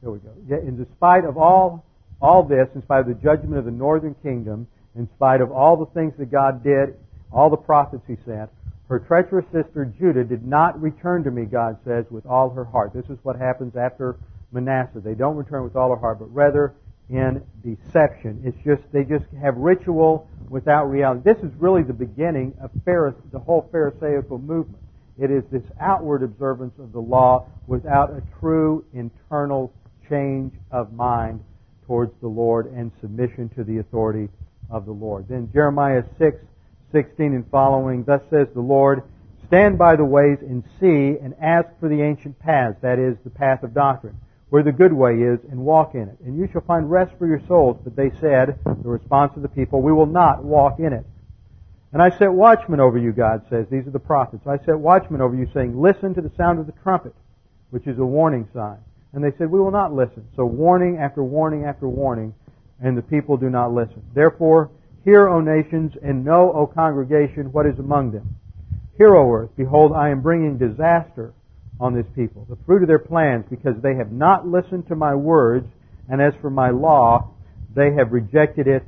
[0.00, 0.30] Here we go.
[0.48, 1.84] Yet, in spite of all
[2.20, 5.76] all this, in spite of the judgment of the northern kingdom, in spite of all
[5.76, 6.94] the things that God did,
[7.32, 8.48] all the prophets He sent,
[8.88, 12.92] her treacherous sister Judah did not return to me, God says, with all her heart.
[12.94, 14.16] This is what happens after
[14.52, 15.00] Manasseh.
[15.00, 16.74] They don't return with all her heart, but rather
[17.10, 18.40] in deception.
[18.44, 21.22] It's just they just have ritual without reality.
[21.24, 24.83] This is really the beginning of Pharise, the whole Pharisaical movement.
[25.18, 29.72] It is this outward observance of the law without a true internal
[30.08, 31.40] change of mind
[31.86, 34.28] towards the Lord and submission to the authority
[34.70, 35.26] of the Lord.
[35.28, 36.36] Then Jeremiah 6
[36.92, 39.02] 16 and following, Thus says the Lord,
[39.48, 43.30] Stand by the ways and see and ask for the ancient paths, that is, the
[43.30, 44.16] path of doctrine,
[44.50, 46.16] where the good way is, and walk in it.
[46.24, 47.76] And you shall find rest for your souls.
[47.84, 51.04] But they said, the response of the people, We will not walk in it.
[51.94, 53.66] And I set watchmen over you, God says.
[53.70, 54.42] These are the prophets.
[54.48, 57.14] I set watchmen over you, saying, Listen to the sound of the trumpet,
[57.70, 58.78] which is a warning sign.
[59.12, 60.26] And they said, We will not listen.
[60.34, 62.34] So warning after warning after warning,
[62.82, 64.02] and the people do not listen.
[64.12, 64.70] Therefore,
[65.04, 68.36] Hear, O nations, and know, O congregation, what is among them.
[68.96, 71.32] Hear, O earth, behold, I am bringing disaster
[71.78, 75.14] on this people, the fruit of their plans, because they have not listened to my
[75.14, 75.66] words,
[76.08, 77.30] and as for my law,
[77.74, 78.84] they have rejected it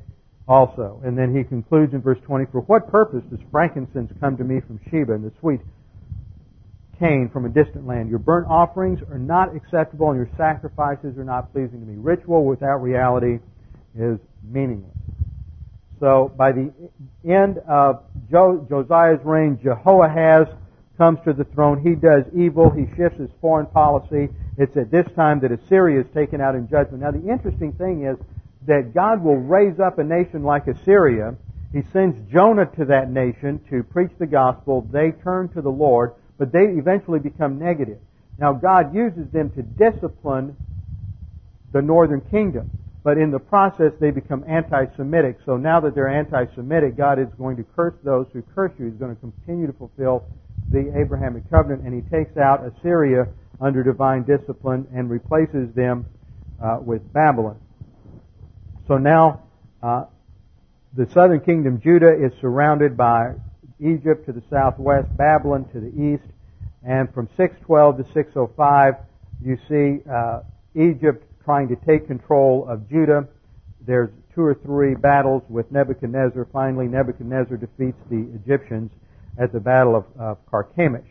[0.49, 1.01] also.
[1.05, 4.61] And then he concludes in verse 20, For what purpose does frankincense come to me
[4.61, 5.61] from Sheba, and the sweet
[6.99, 8.09] cane from a distant land?
[8.09, 11.97] Your burnt offerings are not acceptable, and your sacrifices are not pleasing to me.
[11.97, 13.40] Ritual without reality
[13.99, 14.92] is meaningless.
[15.99, 16.72] So by the
[17.24, 20.47] end of Josiah's reign, Jehoahaz
[20.99, 21.80] comes to the throne.
[21.82, 22.70] He does evil.
[22.70, 24.28] He shifts his foreign policy.
[24.59, 27.03] It's at this time that Assyria is taken out in judgment.
[27.03, 28.16] Now the interesting thing is
[28.66, 31.36] that God will raise up a nation like Assyria.
[31.72, 34.86] He sends Jonah to that nation to preach the gospel.
[34.90, 37.98] They turn to the Lord, but they eventually become negative.
[38.38, 40.56] Now God uses them to discipline
[41.72, 42.70] the northern kingdom
[43.06, 45.38] but in the process they become anti-Semitic.
[45.46, 48.86] So now that they're anti-Semitic, God is going to curse those who curse you.
[48.86, 50.24] He's going to continue to fulfill
[50.72, 53.28] the Abrahamic covenant, and He takes out Assyria
[53.60, 56.04] under divine discipline and replaces them
[56.60, 57.60] uh, with Babylon.
[58.89, 59.43] So now
[59.82, 60.05] uh,
[60.97, 63.32] the southern kingdom, Judah, is surrounded by
[63.80, 66.22] Egypt to the southwest, Babylon to the east,
[66.87, 68.95] and from 612 to 605,
[69.43, 70.41] you see uh,
[70.74, 73.26] Egypt trying to take control of Judah.
[73.84, 76.47] There's two or three battles with Nebuchadnezzar.
[76.53, 78.91] Finally, Nebuchadnezzar defeats the Egyptians
[79.39, 81.09] at the Battle of, of Carchemish.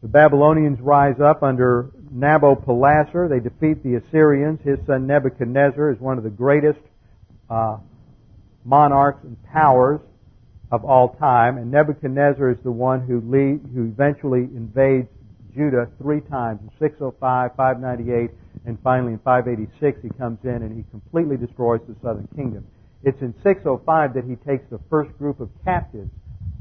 [0.00, 3.28] The Babylonians rise up under Nabopolassar.
[3.28, 4.60] They defeat the Assyrians.
[4.64, 6.78] His son Nebuchadnezzar is one of the greatest
[7.50, 7.78] uh,
[8.64, 10.00] monarchs and powers
[10.70, 11.58] of all time.
[11.58, 15.08] And Nebuchadnezzar is the one who, lead, who eventually invades
[15.54, 18.30] Judah three times in 605, 598,
[18.66, 22.66] and finally in 586 he comes in and he completely destroys the southern kingdom.
[23.04, 26.10] It's in 605 that he takes the first group of captives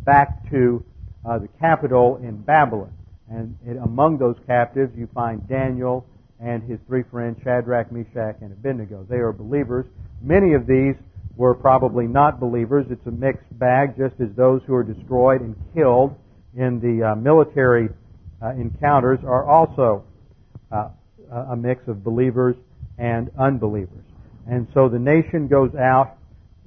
[0.06, 0.84] back to
[1.26, 2.92] uh, the capital in Babylon.
[3.30, 6.06] And it, among those captives, you find Daniel
[6.44, 9.06] and his three friends, Shadrach, Meshach, and Abednego.
[9.10, 9.86] They are believers.
[10.22, 10.96] Many of these
[11.38, 12.86] were probably not believers.
[12.90, 16.16] It's a mixed bag, just as those who are destroyed and killed
[16.56, 17.90] in the uh, military
[18.42, 20.04] uh, encounters are also
[20.72, 20.90] uh,
[21.50, 22.56] a mix of believers
[22.98, 24.04] and unbelievers.
[24.48, 26.18] And so the nation goes out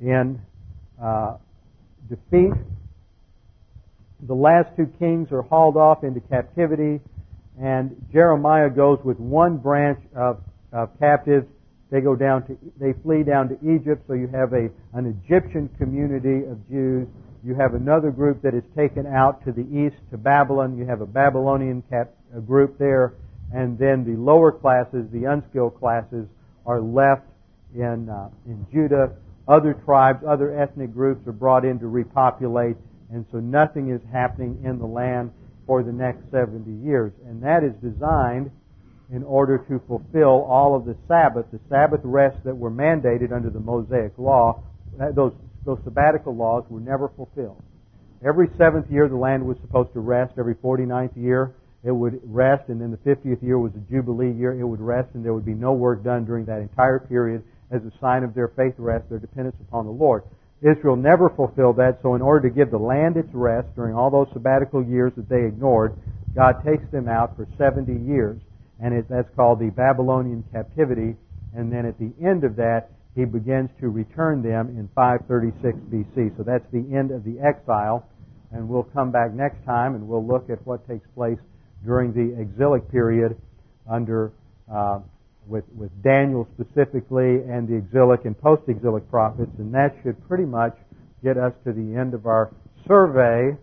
[0.00, 0.40] in
[1.00, 1.36] uh,
[2.08, 2.52] defeat.
[4.26, 7.00] The last two kings are hauled off into captivity,
[7.60, 10.42] and Jeremiah goes with one branch of,
[10.72, 11.46] of captives.
[11.90, 15.68] They go down to, they flee down to Egypt, so you have a, an Egyptian
[15.78, 17.06] community of Jews.
[17.44, 20.76] You have another group that is taken out to the east to Babylon.
[20.76, 23.14] You have a Babylonian cap, a group there,
[23.54, 26.26] and then the lower classes, the unskilled classes,
[26.66, 27.22] are left
[27.74, 29.12] in uh, in Judah
[29.48, 32.76] other tribes, other ethnic groups are brought in to repopulate,
[33.12, 35.30] and so nothing is happening in the land
[35.66, 37.12] for the next 70 years.
[37.26, 38.50] And that is designed
[39.12, 43.50] in order to fulfill all of the Sabbath, the Sabbath rests that were mandated under
[43.50, 44.62] the Mosaic Law.
[45.14, 45.32] Those,
[45.64, 47.62] those sabbatical laws were never fulfilled.
[48.24, 50.34] Every seventh year, the land was supposed to rest.
[50.38, 51.54] Every 49th year,
[51.84, 54.58] it would rest, and then the 50th year was a Jubilee year.
[54.58, 57.82] It would rest, and there would be no work done during that entire period as
[57.82, 60.24] a sign of their faith rest, their dependence upon the Lord.
[60.62, 64.10] Israel never fulfilled that, so in order to give the land its rest during all
[64.10, 65.94] those sabbatical years that they ignored,
[66.34, 68.40] God takes them out for 70 years,
[68.80, 71.16] and it, that's called the Babylonian captivity,
[71.54, 76.36] and then at the end of that, he begins to return them in 536 BC.
[76.36, 78.06] So that's the end of the exile,
[78.52, 81.38] and we'll come back next time and we'll look at what takes place
[81.84, 83.36] during the exilic period
[83.90, 84.32] under
[84.72, 85.00] uh,
[85.46, 90.76] with, with Daniel specifically and the exilic and post-exilic prophets, and that should pretty much
[91.22, 92.52] get us to the end of our
[92.86, 93.56] survey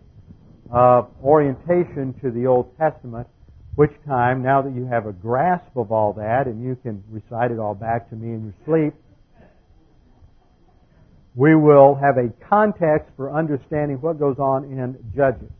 [0.70, 3.26] of orientation to the Old Testament,
[3.74, 7.50] which time, now that you have a grasp of all that and you can recite
[7.50, 8.94] it all back to me in your sleep,
[11.34, 15.50] we will have a context for understanding what goes on in Judges.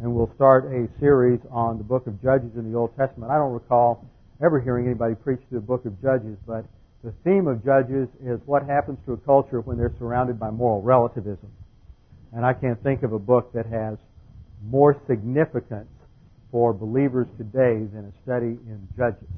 [0.00, 3.32] And we'll start a series on the book of Judges in the Old Testament.
[3.32, 4.06] I don't recall
[4.42, 6.64] ever hearing anybody preach through the book of Judges, but
[7.02, 10.82] the theme of Judges is what happens to a culture when they're surrounded by moral
[10.82, 11.50] relativism.
[12.32, 13.98] And I can't think of a book that has
[14.64, 15.88] more significance
[16.50, 19.28] for believers today than a study in Judges.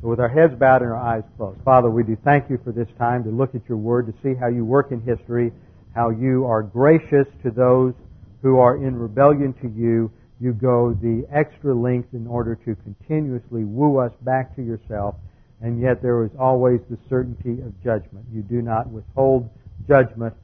[0.00, 2.72] So with our heads bowed and our eyes closed, Father, we do thank you for
[2.72, 5.52] this time to look at your word, to see how you work in history,
[5.94, 7.94] how you are gracious to those
[8.42, 10.10] who are in rebellion to you,
[10.42, 15.14] you go the extra length in order to continuously woo us back to yourself,
[15.60, 18.26] and yet there is always the certainty of judgment.
[18.32, 19.48] You do not withhold
[19.86, 20.34] judgment,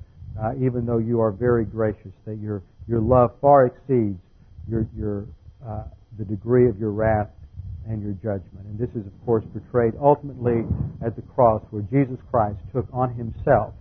[0.41, 4.21] uh, even though you are very gracious, that your, your love far exceeds
[4.71, 5.27] your, your,
[5.67, 5.83] uh,
[6.17, 7.31] the degree of your wrath
[7.89, 8.67] and your judgment.
[8.67, 10.63] And this is, of course, portrayed ultimately
[11.05, 13.75] at the cross where Jesus Christ took on himself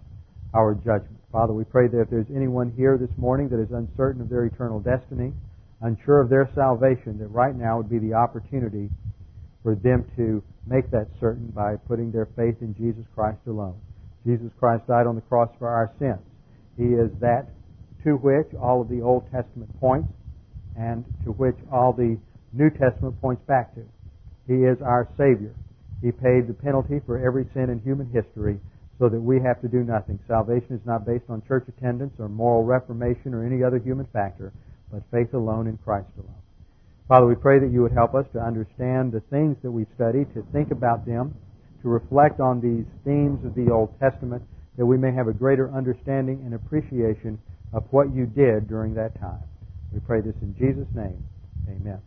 [0.55, 1.19] our judgment.
[1.31, 4.45] Father, we pray that if there's anyone here this morning that is uncertain of their
[4.45, 5.33] eternal destiny,
[5.81, 8.89] unsure of their salvation, that right now would be the opportunity
[9.63, 13.79] for them to make that certain by putting their faith in Jesus Christ alone.
[14.25, 16.19] Jesus Christ died on the cross for our sins.
[16.77, 17.47] He is that
[18.03, 20.09] to which all of the Old Testament points
[20.77, 22.17] and to which all the
[22.53, 23.83] New Testament points back to.
[24.47, 25.53] He is our Savior.
[26.01, 28.59] He paid the penalty for every sin in human history
[28.99, 30.19] so that we have to do nothing.
[30.27, 34.53] Salvation is not based on church attendance or moral reformation or any other human factor
[34.91, 36.33] but faith alone in Christ alone.
[37.07, 40.33] Father, we pray that you would help us to understand the things that we've studied,
[40.33, 41.33] to think about them,
[41.81, 44.43] to reflect on these themes of the Old Testament,
[44.77, 47.39] that we may have a greater understanding and appreciation
[47.73, 49.41] of what you did during that time.
[49.93, 51.23] We pray this in Jesus' name.
[51.69, 52.06] Amen.